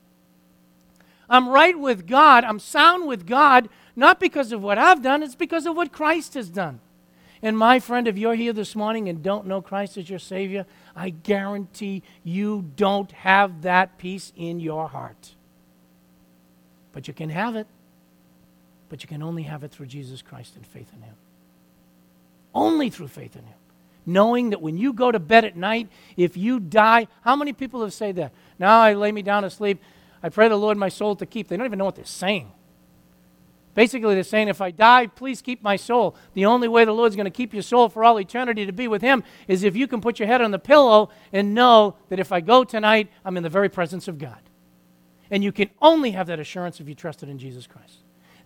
[1.29, 5.35] I'm right with God, I'm sound with God, not because of what I've done, it's
[5.35, 6.81] because of what Christ has done.
[7.43, 10.67] And my friend, if you're here this morning and don't know Christ as your Savior,
[10.95, 15.35] I guarantee you don't have that peace in your heart.
[16.93, 17.67] But you can have it.
[18.91, 21.15] But you can only have it through Jesus Christ and faith in Him.
[22.55, 23.55] Only through faith in Him.
[24.05, 27.81] Knowing that when you go to bed at night, if you die, how many people
[27.83, 28.33] have said that?
[28.59, 29.81] Now I lay me down to sleep.
[30.23, 31.49] I pray the Lord my soul to keep.
[31.49, 32.51] They don't even know what they're saying.
[33.75, 36.17] Basically, they're saying, if I die, please keep my soul.
[36.35, 38.89] The only way the Lord's going to keep your soul for all eternity to be
[38.89, 42.19] with Him is if you can put your head on the pillow and know that
[42.19, 44.41] if I go tonight, I'm in the very presence of God.
[45.31, 47.99] And you can only have that assurance if you trusted in Jesus Christ.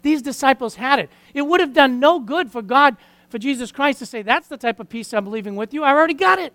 [0.03, 1.09] These disciples had it.
[1.33, 2.97] It would have done no good for God,
[3.31, 5.83] for Jesus Christ to say, That's the type of peace I'm leaving with you.
[5.83, 6.53] I already got it.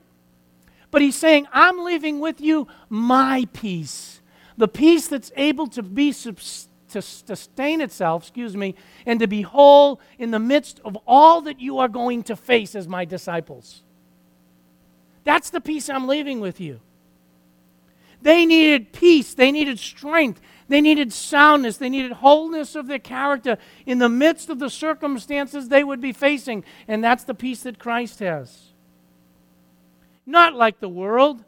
[0.91, 4.21] But He's saying, I'm leaving with you my peace.
[4.57, 8.75] The peace that's able to be substantial to sustain itself, excuse me,
[9.05, 12.75] and to be whole in the midst of all that you are going to face
[12.75, 13.83] as my disciples.
[15.23, 16.79] That's the peace I'm leaving with you.
[18.21, 23.57] They needed peace, they needed strength, they needed soundness, they needed wholeness of their character
[23.85, 27.79] in the midst of the circumstances they would be facing, and that's the peace that
[27.79, 28.73] Christ has.
[30.25, 31.43] Not like the world.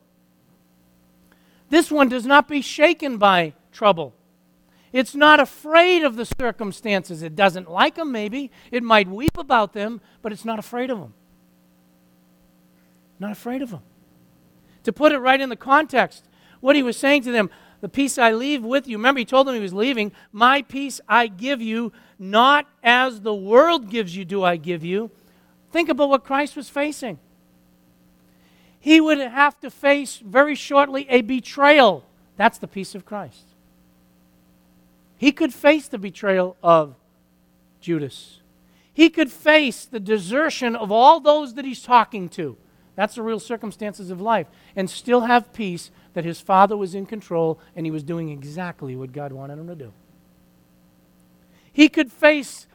[1.70, 4.14] This one does not be shaken by trouble.
[4.94, 7.22] It's not afraid of the circumstances.
[7.22, 8.52] It doesn't like them, maybe.
[8.72, 11.14] It might weep about them, but it's not afraid of them.
[13.20, 13.82] Not afraid of them.
[14.84, 16.26] To put it right in the context,
[16.60, 18.98] what he was saying to them, the peace I leave with you.
[18.98, 20.12] Remember, he told them he was leaving.
[20.32, 25.10] My peace I give you, not as the world gives you, do I give you.
[25.72, 27.18] Think about what Christ was facing.
[28.80, 32.06] He would have to face very shortly a betrayal.
[32.36, 33.51] That's the peace of Christ.
[35.22, 36.96] He could face the betrayal of
[37.80, 38.40] Judas.
[38.92, 42.58] He could face the desertion of all those that he's talking to.
[42.96, 44.48] That's the real circumstances of life.
[44.76, 48.96] And still have peace that his father was in control and he was doing exactly
[48.96, 49.94] what God wanted him to do.
[51.72, 52.66] He could face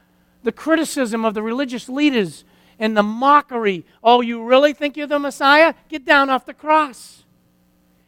[0.44, 2.44] the criticism of the religious leaders
[2.78, 3.84] and the mockery.
[4.04, 5.74] Oh, you really think you're the Messiah?
[5.88, 7.24] Get down off the cross.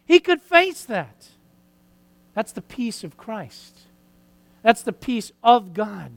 [0.06, 1.30] He could face that.
[2.34, 3.87] That's the peace of Christ.
[4.62, 6.12] That's the peace of God.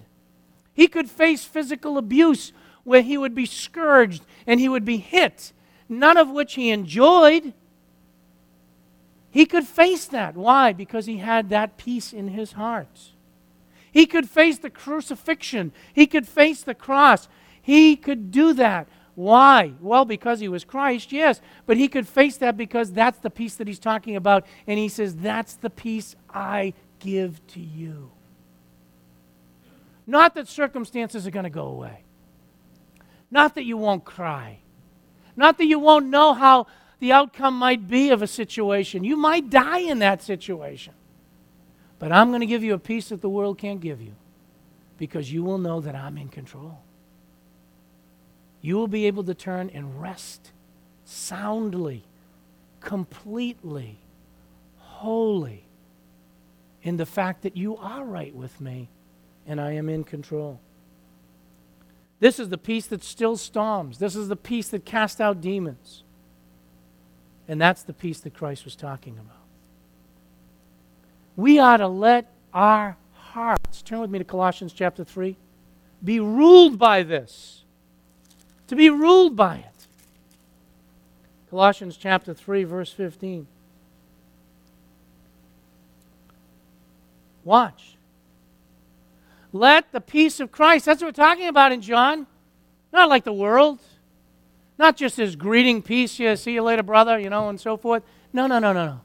[0.74, 5.54] He could face physical abuse where he would be scourged and he would be hit,
[5.88, 7.54] none of which he enjoyed.
[9.30, 10.36] He could face that.
[10.36, 10.74] Why?
[10.74, 13.12] Because he had that peace in his heart.
[13.92, 15.72] He could face the crucifixion.
[15.94, 17.28] He could face the cross.
[17.62, 18.88] He could do that.
[19.16, 19.74] Why?
[19.82, 21.42] Well, because he was Christ, yes.
[21.66, 24.46] But he could face that because that's the peace that he's talking about.
[24.66, 28.12] And he says, That's the peace I give to you.
[30.12, 32.04] Not that circumstances are going to go away.
[33.32, 34.60] Not that you won't cry.
[35.38, 36.68] Not that you won't know how
[37.00, 39.06] the outcome might be of a situation.
[39.06, 40.94] You might die in that situation.
[41.98, 44.12] But I'm going to give you a peace that the world can't give you
[44.98, 46.82] because you will know that I'm in control.
[48.60, 50.52] You will be able to turn and rest
[51.06, 52.04] soundly,
[52.82, 53.98] completely,
[54.76, 55.64] wholly
[56.84, 58.90] in the fact that you are right with me
[59.46, 60.60] and I am in control.
[62.20, 63.98] This is the peace that still storms.
[63.98, 66.04] This is the peace that casts out demons.
[67.48, 69.36] And that's the peace that Christ was talking about.
[71.36, 75.36] We ought to let our hearts, turn with me to Colossians chapter 3,
[76.04, 77.64] be ruled by this.
[78.68, 79.88] To be ruled by it.
[81.50, 83.48] Colossians chapter 3, verse 15.
[87.44, 87.91] Watch.
[89.54, 92.28] Let the peace of Christ, that's what we're talking about in John.
[92.94, 93.80] Not like the world.
[94.78, 98.04] Not just his greeting, peace, yeah, see you later, brother, you know, and so forth.
[98.34, 99.02] No, no, no, no, no.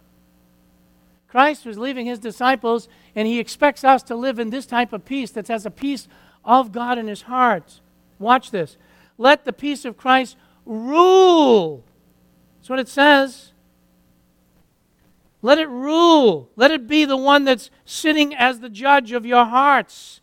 [1.28, 5.04] Christ was leaving his disciples, and he expects us to live in this type of
[5.04, 6.08] peace that has a peace
[6.44, 7.80] of God in his heart.
[8.18, 8.76] Watch this.
[9.18, 11.84] Let the peace of Christ rule.
[12.58, 13.52] That's what it says.
[15.42, 16.48] Let it rule.
[16.56, 20.20] Let it be the one that's sitting as the judge of your hearts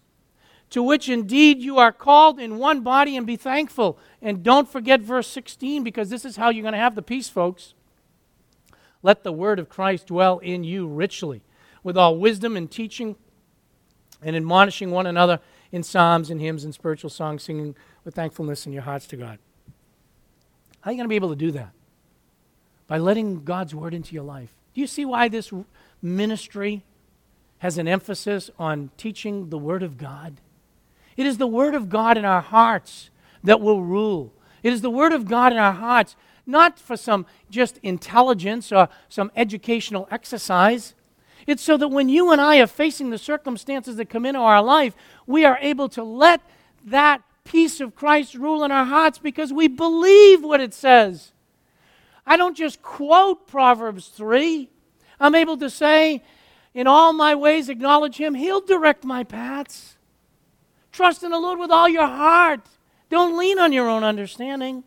[0.73, 3.95] to which indeed you are called in one body, and be thankful.
[4.23, 7.29] And don't forget verse 16, because this is how you're going to have the peace,
[7.29, 7.75] folks.
[9.03, 11.43] Let the word of Christ dwell in you richly,
[11.83, 13.17] with all wisdom and teaching,
[14.19, 15.39] and admonishing one another
[15.71, 19.37] in psalms and hymns and spiritual songs, singing with thankfulness in your hearts to God.
[20.81, 21.69] How are you going to be able to do that?
[22.87, 24.55] By letting God's word into your life.
[24.73, 25.53] Do you see why this
[26.01, 26.83] ministry
[27.59, 30.39] has an emphasis on teaching the word of God?
[31.17, 33.09] It is the Word of God in our hearts
[33.43, 34.33] that will rule.
[34.61, 38.89] It is the Word of God in our hearts, not for some just intelligence or
[39.09, 40.93] some educational exercise.
[41.45, 44.61] It's so that when you and I are facing the circumstances that come into our
[44.61, 44.95] life,
[45.27, 46.41] we are able to let
[46.85, 51.33] that peace of Christ rule in our hearts because we believe what it says.
[52.25, 54.69] I don't just quote Proverbs 3.
[55.19, 56.23] I'm able to say,
[56.73, 59.97] In all my ways, acknowledge Him, He'll direct my paths.
[60.93, 62.61] Trust in the Lord with all your heart.
[63.09, 64.83] Don't lean on your own understanding.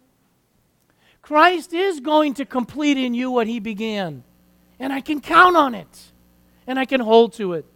[1.21, 4.23] Christ is going to complete in you what he began.
[4.79, 6.13] And I can count on it.
[6.67, 7.67] And I can hold to it.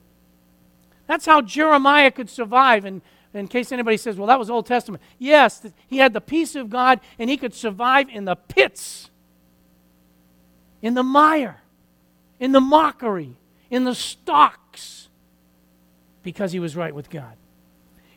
[1.07, 2.85] That's how Jeremiah could survive.
[2.85, 3.03] And
[3.35, 5.03] in case anybody says, well, that was Old Testament.
[5.19, 9.11] Yes, he had the peace of God and he could survive in the pits,
[10.83, 11.61] in the mire,
[12.39, 13.35] in the mockery,
[13.71, 15.09] in the stocks
[16.23, 17.37] because he was right with God.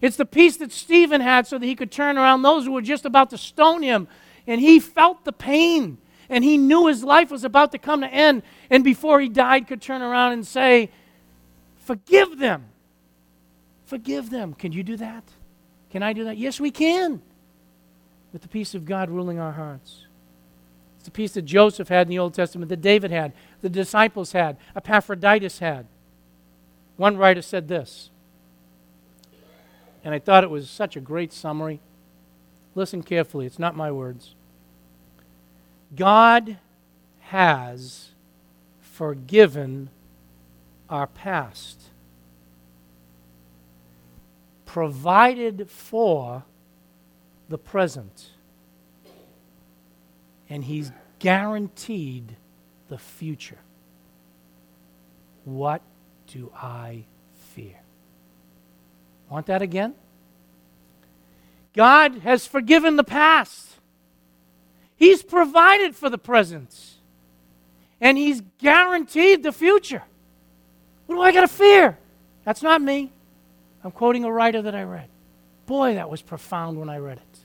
[0.04, 2.82] It's the peace that Stephen had so that he could turn around those who were
[2.82, 4.10] just about to stone him.
[4.46, 5.98] And he felt the pain.
[6.28, 8.44] And he knew his life was about to come to end.
[8.70, 10.92] And before he died, could turn around and say,
[11.78, 12.66] Forgive them.
[13.86, 14.54] Forgive them.
[14.54, 15.24] Can you do that?
[15.90, 16.38] Can I do that?
[16.38, 17.22] Yes, we can.
[18.34, 20.06] With the peace of God ruling our hearts.
[20.98, 23.32] It's the peace that Joseph had in the Old Testament, that David had,
[23.62, 25.88] the disciples had, Epaphroditus had.
[26.98, 28.10] One writer said this
[30.04, 31.80] and I thought it was such a great summary.
[32.76, 34.36] Listen carefully, it's not my words.
[35.96, 36.58] God
[37.20, 38.10] has
[38.82, 39.90] forgiven
[40.90, 41.80] our past,
[44.66, 46.44] provided for
[47.50, 48.30] the present,
[50.50, 52.36] and He's guaranteed
[52.90, 53.60] the future.
[55.46, 55.82] What
[56.28, 57.06] do I?
[59.34, 59.96] Want that again?
[61.74, 63.68] God has forgiven the past.
[64.96, 67.00] He's provided for the present.
[68.00, 70.04] And He's guaranteed the future.
[71.08, 71.98] What do I got to fear?
[72.44, 73.12] That's not me.
[73.84, 75.10] I'm quoting a writer that I read.
[75.66, 77.40] Boy, that was profound when I read it.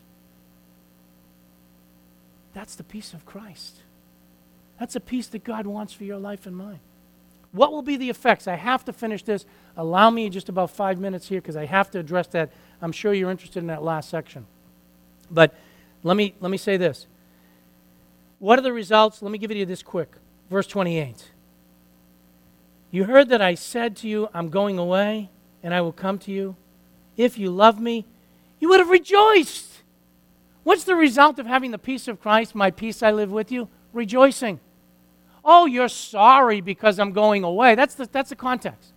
[2.53, 3.77] That's the peace of Christ.
[4.79, 6.81] That's a peace that God wants for your life and mine.
[7.59, 8.47] What will be the effects?
[8.47, 9.45] I have to finish this.
[9.77, 12.53] Allow me just about five minutes here because I have to address that.
[12.81, 14.47] I'm sure you're interested in that last section.
[15.29, 15.53] But
[16.05, 17.09] let me, let me say this.
[18.39, 19.23] What are the results?
[19.23, 20.13] Let me give it to you this quick.
[20.49, 21.33] Verse 28.
[22.93, 25.29] You heard that I said to you, I'm going away,
[25.61, 26.55] and I will come to you.
[27.17, 28.07] If you love me,
[28.61, 29.83] you would have rejoiced.
[30.63, 32.55] What's the result of having the peace of Christ?
[32.55, 33.69] My peace I live with you?
[33.93, 34.61] Rejoicing.
[35.51, 37.75] Oh, you're sorry because I'm going away.
[37.75, 38.93] That's the, that's the context.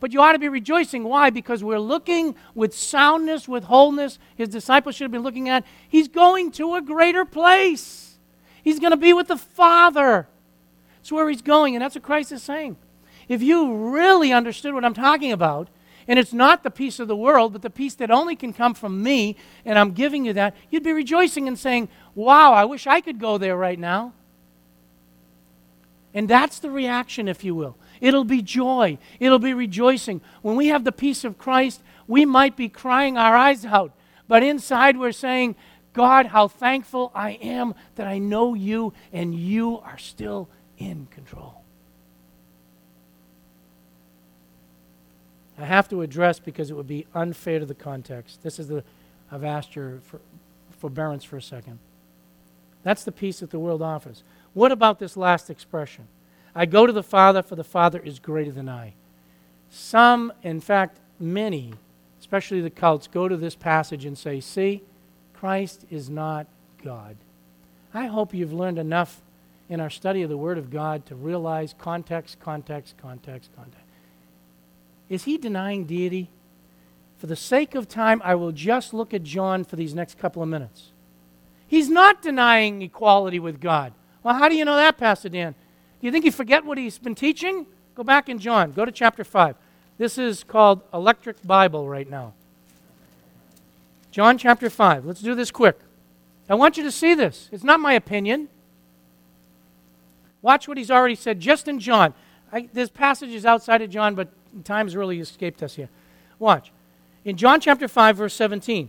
[0.00, 1.04] But you ought to be rejoicing.
[1.04, 1.30] Why?
[1.30, 4.18] Because we're looking with soundness, with wholeness.
[4.36, 5.64] His disciples should have been looking at.
[5.88, 8.18] He's going to a greater place.
[8.62, 10.28] He's going to be with the Father.
[10.96, 12.76] That's where he's going, and that's what Christ is saying.
[13.26, 15.68] If you really understood what I'm talking about,
[16.06, 18.74] and it's not the peace of the world, but the peace that only can come
[18.74, 22.86] from me, and I'm giving you that, you'd be rejoicing and saying, Wow, I wish
[22.86, 24.12] I could go there right now.
[26.14, 27.76] And that's the reaction, if you will.
[28.00, 30.20] It'll be joy, it'll be rejoicing.
[30.42, 33.92] When we have the peace of Christ, we might be crying our eyes out,
[34.28, 35.56] but inside we're saying,
[35.92, 41.62] God, how thankful I am that I know you and you are still in control.
[45.56, 48.42] I have to address because it would be unfair to the context.
[48.42, 48.82] This is the,
[49.30, 50.20] I've asked your for,
[50.78, 51.78] forbearance for a second.
[52.82, 54.24] That's the peace that the world offers.
[54.54, 56.08] What about this last expression?
[56.54, 58.94] I go to the Father, for the Father is greater than I.
[59.68, 61.74] Some, in fact, many,
[62.20, 64.82] especially the cults, go to this passage and say, See,
[65.32, 66.46] Christ is not
[66.82, 67.16] God.
[67.92, 69.20] I hope you've learned enough
[69.68, 73.84] in our study of the Word of God to realize context, context, context, context.
[75.08, 76.30] Is he denying deity?
[77.18, 80.42] For the sake of time, I will just look at John for these next couple
[80.42, 80.92] of minutes.
[81.66, 83.92] He's not denying equality with God.
[84.24, 85.52] Well, how do you know that, Pastor Dan?
[85.52, 87.66] Do you think you forget what he's been teaching?
[87.94, 88.72] Go back in John.
[88.72, 89.54] Go to chapter 5.
[89.98, 92.32] This is called Electric Bible right now.
[94.10, 95.04] John chapter 5.
[95.04, 95.78] Let's do this quick.
[96.48, 97.50] I want you to see this.
[97.52, 98.48] It's not my opinion.
[100.40, 102.14] Watch what he's already said just in John.
[102.50, 104.28] I, there's passages outside of John, but
[104.64, 105.90] time's really escaped us here.
[106.38, 106.72] Watch.
[107.24, 108.88] In John chapter 5, verse 17.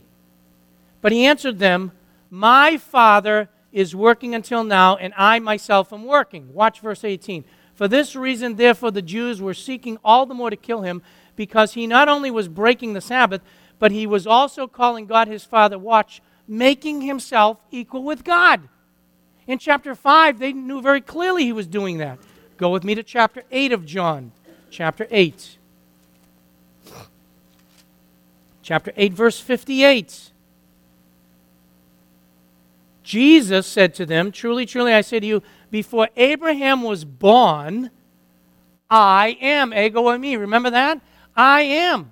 [1.02, 1.92] But he answered them,
[2.30, 6.54] My Father is working until now, and I myself am working.
[6.54, 7.44] Watch verse 18.
[7.74, 11.02] For this reason, therefore, the Jews were seeking all the more to kill him,
[11.36, 13.42] because he not only was breaking the Sabbath,
[13.78, 18.70] but he was also calling God his Father, watch, making himself equal with God.
[19.46, 22.18] In chapter 5, they knew very clearly he was doing that.
[22.56, 24.32] Go with me to chapter 8 of John.
[24.72, 25.58] Chapter 8.
[28.62, 30.32] Chapter 8, verse 58.
[33.06, 37.92] Jesus said to them, Truly, truly, I say to you, before Abraham was born,
[38.90, 39.74] I am.
[39.74, 40.40] Ego eimi.
[40.40, 41.00] Remember that?
[41.36, 42.12] I am.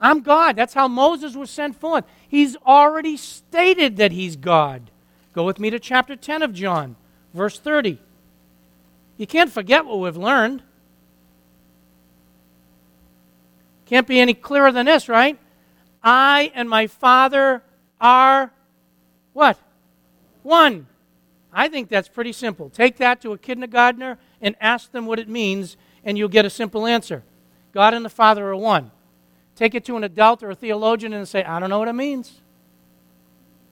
[0.00, 0.56] I'm God.
[0.56, 2.04] That's how Moses was sent forth.
[2.28, 4.90] He's already stated that he's God.
[5.32, 6.96] Go with me to chapter 10 of John,
[7.32, 7.98] verse 30.
[9.16, 10.64] You can't forget what we've learned.
[13.86, 15.38] Can't be any clearer than this, right?
[16.02, 17.62] I and my Father
[18.00, 18.50] are
[19.34, 19.56] what?
[20.42, 20.86] One.
[21.52, 22.70] I think that's pretty simple.
[22.70, 26.50] Take that to a kindergartner and ask them what it means, and you'll get a
[26.50, 27.22] simple answer.
[27.72, 28.90] God and the Father are one.
[29.54, 31.92] take it to an adult or a theologian and say, I don't know what it
[31.92, 32.40] means.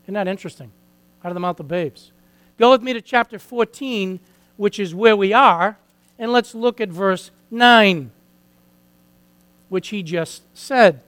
[0.05, 0.71] Isn't that interesting?
[1.25, 2.12] Out of the mouth of babes.
[2.59, 4.21] Go with me to chapter 14,
[4.57, 5.79] which is where we are,
[6.18, 8.11] and let's look at verse 9,
[9.71, 11.01] which he just said.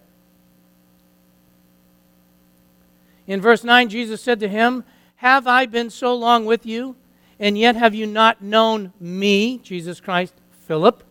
[3.26, 4.84] In verse 9, Jesus said to him,
[5.22, 6.96] Have I been so long with you,
[7.38, 10.34] and yet have you not known me, Jesus Christ,
[10.66, 11.04] Philip?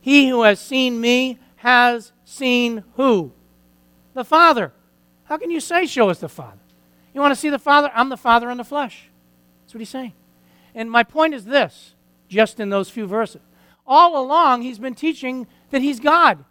[0.00, 3.30] He who has seen me has seen who?
[4.12, 4.72] The Father.
[5.22, 6.58] How can you say, Show us the Father?
[7.14, 7.92] You want to see the Father?
[7.94, 9.08] I'm the Father in the flesh.
[9.62, 10.14] That's what he's saying.
[10.74, 11.94] And my point is this,
[12.26, 13.42] just in those few verses.
[13.86, 16.44] All along, he's been teaching that he's God.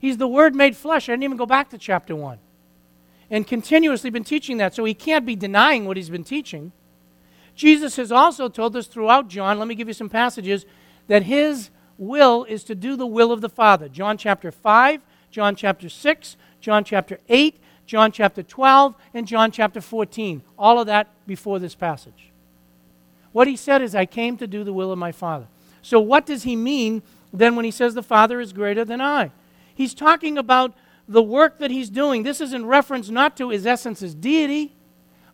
[0.00, 1.08] He's the Word made flesh.
[1.08, 2.40] I didn't even go back to chapter 1
[3.30, 6.72] and continuously been teaching that, so he can't be denying what he's been teaching.
[7.54, 10.66] Jesus has also told us throughout John, let me give you some passages,
[11.06, 13.88] that his will is to do the will of the Father.
[13.88, 15.00] John chapter 5,
[15.30, 17.56] John chapter 6, John chapter 8,
[17.86, 20.42] John chapter 12, and John chapter 14.
[20.58, 22.30] All of that before this passage.
[23.32, 25.46] What he said is, I came to do the will of my Father.
[25.82, 27.02] So, what does he mean
[27.32, 29.32] then when he says the Father is greater than I?
[29.74, 30.72] He's talking about
[31.08, 34.72] the work that he's doing, this is in reference not to his essence as deity,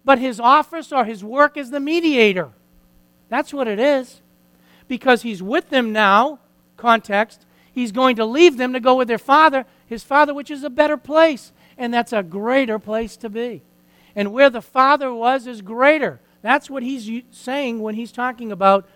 [0.05, 2.51] but his office or his work as the mediator.
[3.29, 4.21] That's what it is.
[4.89, 6.41] Because he's with them now,
[6.77, 10.65] context, he's going to leave them to go with their father, his father, which is
[10.65, 11.53] a better place.
[11.79, 13.63] And that's a greater place to be.
[14.17, 16.21] And where the father was is greater.
[16.43, 18.89] That's what he's saying when he's talking about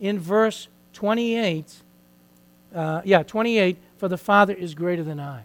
[0.00, 1.72] in verse 28.
[2.74, 5.44] Uh, yeah, 28 for the father is greater than I.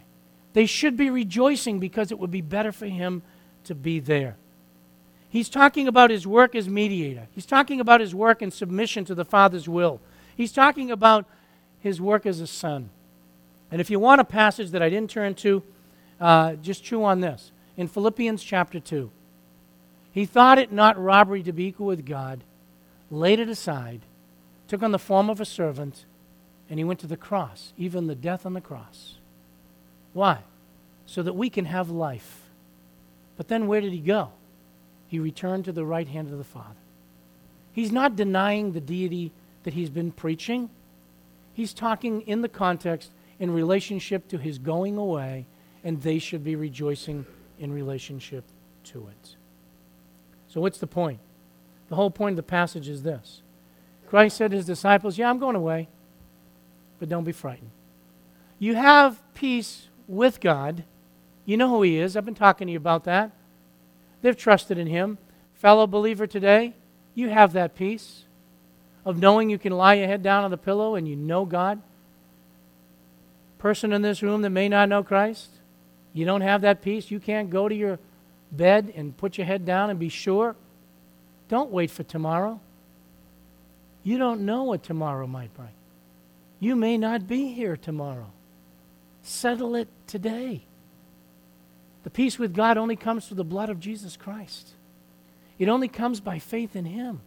[0.54, 3.22] They should be rejoicing because it would be better for him
[3.64, 4.36] to be there.
[5.28, 7.26] He's talking about his work as mediator.
[7.32, 10.00] He's talking about his work in submission to the Father's will.
[10.36, 11.26] He's talking about
[11.80, 12.90] his work as a son.
[13.70, 15.62] And if you want a passage that I didn't turn to,
[16.20, 17.50] uh, just chew on this.
[17.76, 19.10] In Philippians chapter 2,
[20.12, 22.44] he thought it not robbery to be equal with God,
[23.10, 24.02] laid it aside,
[24.68, 26.04] took on the form of a servant,
[26.70, 29.16] and he went to the cross, even the death on the cross.
[30.14, 30.38] Why?
[31.04, 32.44] So that we can have life.
[33.36, 34.30] But then where did he go?
[35.06, 36.80] He returned to the right hand of the Father.
[37.72, 39.32] He's not denying the deity
[39.64, 40.70] that he's been preaching.
[41.52, 45.46] He's talking in the context in relationship to his going away,
[45.82, 47.26] and they should be rejoicing
[47.58, 48.44] in relationship
[48.84, 49.36] to it.
[50.48, 51.18] So, what's the point?
[51.88, 53.42] The whole point of the passage is this
[54.08, 55.88] Christ said to his disciples, Yeah, I'm going away,
[57.00, 57.70] but don't be frightened.
[58.58, 60.84] You have peace with God.
[61.44, 62.16] You know who He is.
[62.16, 63.30] I've been talking to you about that.
[64.22, 65.18] They've trusted in Him.
[65.54, 66.74] Fellow believer today,
[67.14, 68.24] you have that peace
[69.04, 71.80] of knowing you can lie your head down on the pillow and you know God.
[73.58, 75.50] Person in this room that may not know Christ,
[76.12, 77.10] you don't have that peace.
[77.10, 77.98] You can't go to your
[78.52, 80.54] bed and put your head down and be sure.
[81.48, 82.60] Don't wait for tomorrow.
[84.02, 85.70] You don't know what tomorrow might bring.
[86.60, 88.30] You may not be here tomorrow.
[89.24, 90.64] Settle it today.
[92.02, 94.74] The peace with God only comes through the blood of Jesus Christ.
[95.58, 97.20] It only comes by faith in Him.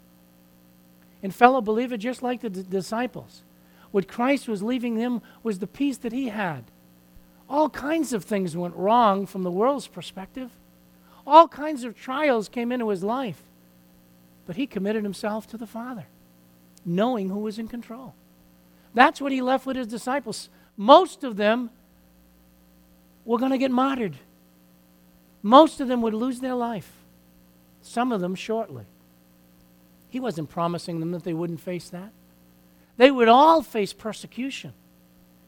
[1.23, 3.41] And, fellow believer, just like the d- disciples,
[3.89, 6.65] what Christ was leaving them was the peace that He had.
[7.49, 10.51] All kinds of things went wrong from the world's perspective.
[11.25, 13.41] All kinds of trials came into his life.
[14.45, 16.05] But he committed himself to the Father,
[16.85, 18.13] knowing who was in control.
[18.93, 20.49] That's what he left with his disciples.
[20.77, 21.71] Most of them
[23.27, 24.15] were going to get martyred.
[25.43, 26.91] Most of them would lose their life,
[27.83, 28.85] some of them shortly.
[30.09, 32.11] He wasn't promising them that they wouldn't face that.
[32.95, 34.73] They would all face persecution.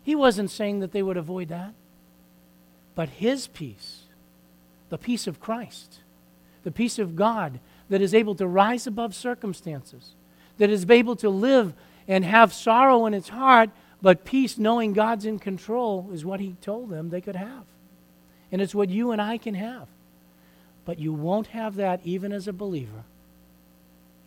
[0.04, 1.74] He wasn't saying that they would avoid that.
[2.94, 4.04] But his peace,
[4.90, 6.00] the peace of Christ,
[6.64, 7.60] the peace of God
[7.90, 10.12] that is able to rise above circumstances,
[10.58, 11.74] that is able to live
[12.08, 13.70] and have sorrow in its heart
[14.02, 17.66] but peace, knowing God's in control, is what he told them they could have.
[18.52, 19.88] And it's what you and I can have.
[20.86, 23.04] But you won't have that even as a believer.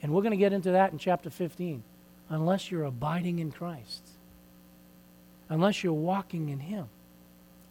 [0.03, 1.83] And we're going to get into that in chapter 15.
[2.29, 4.03] Unless you're abiding in Christ,
[5.49, 6.89] unless you're walking in Him,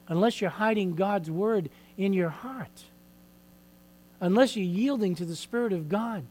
[0.08, 2.84] unless you're hiding God's word in your heart,
[4.20, 6.24] unless you're yielding to the Spirit of God.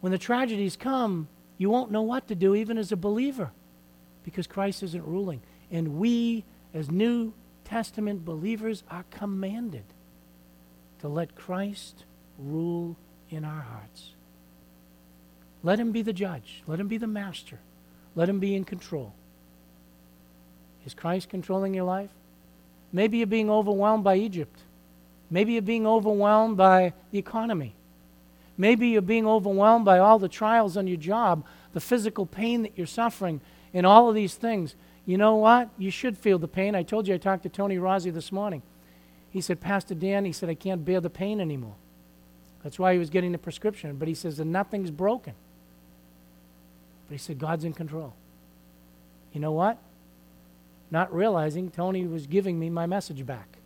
[0.00, 3.50] When the tragedies come, you won't know what to do, even as a believer
[4.30, 5.40] because Christ isn't ruling.
[5.70, 7.32] And we, as New
[7.64, 9.84] Testament believers, are commanded
[11.00, 12.04] to let Christ
[12.38, 12.96] rule
[13.28, 14.12] in our hearts.
[15.62, 16.62] Let him be the judge.
[16.66, 17.58] Let him be the master.
[18.14, 19.12] Let him be in control.
[20.86, 22.10] Is Christ controlling your life?
[22.92, 24.60] Maybe you're being overwhelmed by Egypt.
[25.30, 27.74] Maybe you're being overwhelmed by the economy.
[28.56, 32.72] Maybe you're being overwhelmed by all the trials on your job, the physical pain that
[32.76, 33.40] you're suffering,
[33.72, 34.74] and all of these things.
[35.06, 35.70] You know what?
[35.78, 36.74] You should feel the pain.
[36.74, 38.62] I told you I talked to Tony Rossi this morning.
[39.30, 41.76] He said, Pastor Dan, he said, I can't bear the pain anymore.
[42.62, 43.96] That's why he was getting the prescription.
[43.96, 45.34] But he says that nothing's broken.
[47.08, 48.12] But he said, God's in control.
[49.32, 49.78] You know what?
[50.90, 53.58] Not realizing Tony was giving me my message back.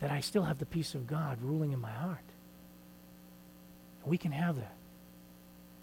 [0.00, 2.18] That I still have the peace of God ruling in my heart.
[4.04, 4.74] We can have that.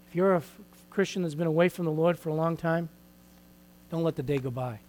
[0.08, 0.42] If you're a
[0.98, 2.88] Christian that's been away from the Lord for a long time,
[3.88, 4.80] don't let the day go by.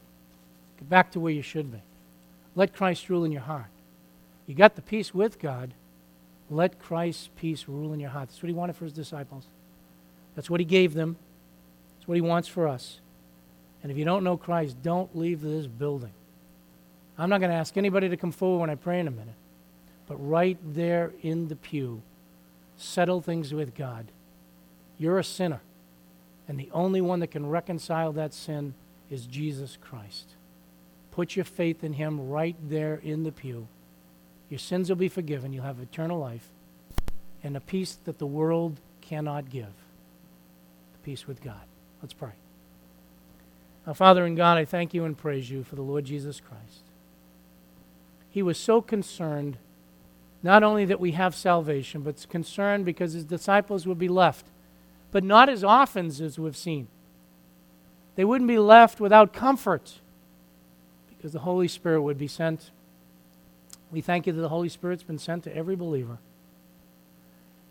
[0.80, 1.84] Get back to where you should be.
[2.56, 3.70] Let Christ rule in your heart.
[4.48, 5.72] You got the peace with God.
[6.50, 8.30] Let Christ's peace rule in your heart.
[8.30, 9.46] That's what he wanted for his disciples.
[10.34, 11.16] That's what he gave them.
[12.00, 13.02] That's what he wants for us.
[13.84, 16.14] And if you don't know Christ, don't leave this building.
[17.20, 19.36] I'm not going to ask anybody to come forward when I pray in a minute.
[20.08, 22.02] But right there in the pew,
[22.78, 24.08] settle things with God.
[24.98, 25.62] You're a sinner.
[26.50, 28.74] And the only one that can reconcile that sin
[29.10, 30.32] is Jesus Christ.
[31.12, 33.68] Put your faith in Him right there in the pew.
[34.50, 35.54] Your sins will be forgiven.
[35.54, 36.50] You'll have eternal life
[37.44, 41.62] and a peace that the world cannot give the peace with God.
[42.02, 42.34] Let's pray.
[43.86, 46.82] Now, Father in God, I thank you and praise you for the Lord Jesus Christ.
[48.30, 49.58] He was so concerned
[50.42, 54.48] not only that we have salvation, but concerned because his disciples would be left,
[55.12, 56.88] but not as often as we've seen.
[58.16, 60.00] They wouldn't be left without comfort
[61.10, 62.72] because the Holy Spirit would be sent.
[63.92, 66.18] We thank you that the Holy Spirit's been sent to every believer.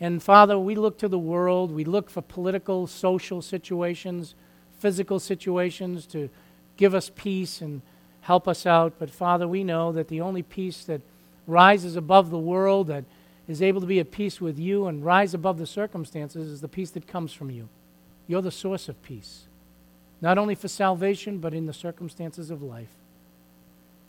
[0.00, 4.34] And Father, we look to the world, we look for political, social situations,
[4.78, 6.30] physical situations to
[6.76, 7.82] give us peace and
[8.22, 8.94] help us out.
[8.98, 11.00] But Father, we know that the only peace that
[11.46, 13.04] rises above the world, that
[13.48, 16.68] is able to be at peace with you and rise above the circumstances, is the
[16.68, 17.68] peace that comes from you.
[18.26, 19.46] You're the source of peace,
[20.20, 22.94] not only for salvation, but in the circumstances of life.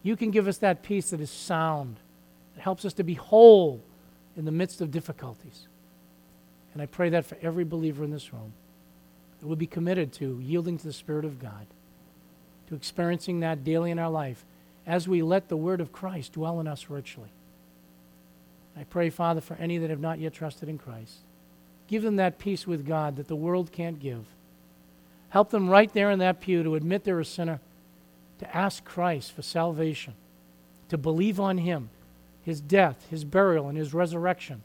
[0.03, 1.97] You can give us that peace that is sound,
[2.55, 3.81] that helps us to be whole
[4.35, 5.67] in the midst of difficulties.
[6.73, 8.53] And I pray that for every believer in this room,
[9.39, 11.65] that we'll be committed to yielding to the Spirit of God,
[12.67, 14.45] to experiencing that daily in our life
[14.85, 17.29] as we let the Word of Christ dwell in us richly.
[18.79, 21.17] I pray, Father, for any that have not yet trusted in Christ.
[21.87, 24.25] Give them that peace with God that the world can't give.
[25.29, 27.59] Help them right there in that pew to admit they're a sinner
[28.39, 30.13] to ask Christ for salvation,
[30.87, 31.89] to believe on Him,
[32.43, 34.61] His death, His burial, and His resurrection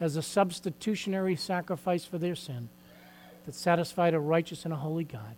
[0.00, 2.68] as a substitutionary sacrifice for their sin
[3.46, 5.36] that satisfied a righteous and a holy God,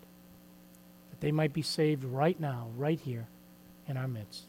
[1.10, 3.26] that they might be saved right now, right here
[3.88, 4.44] in our midst.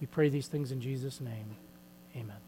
[0.00, 1.56] We pray these things in Jesus' name.
[2.16, 2.47] Amen.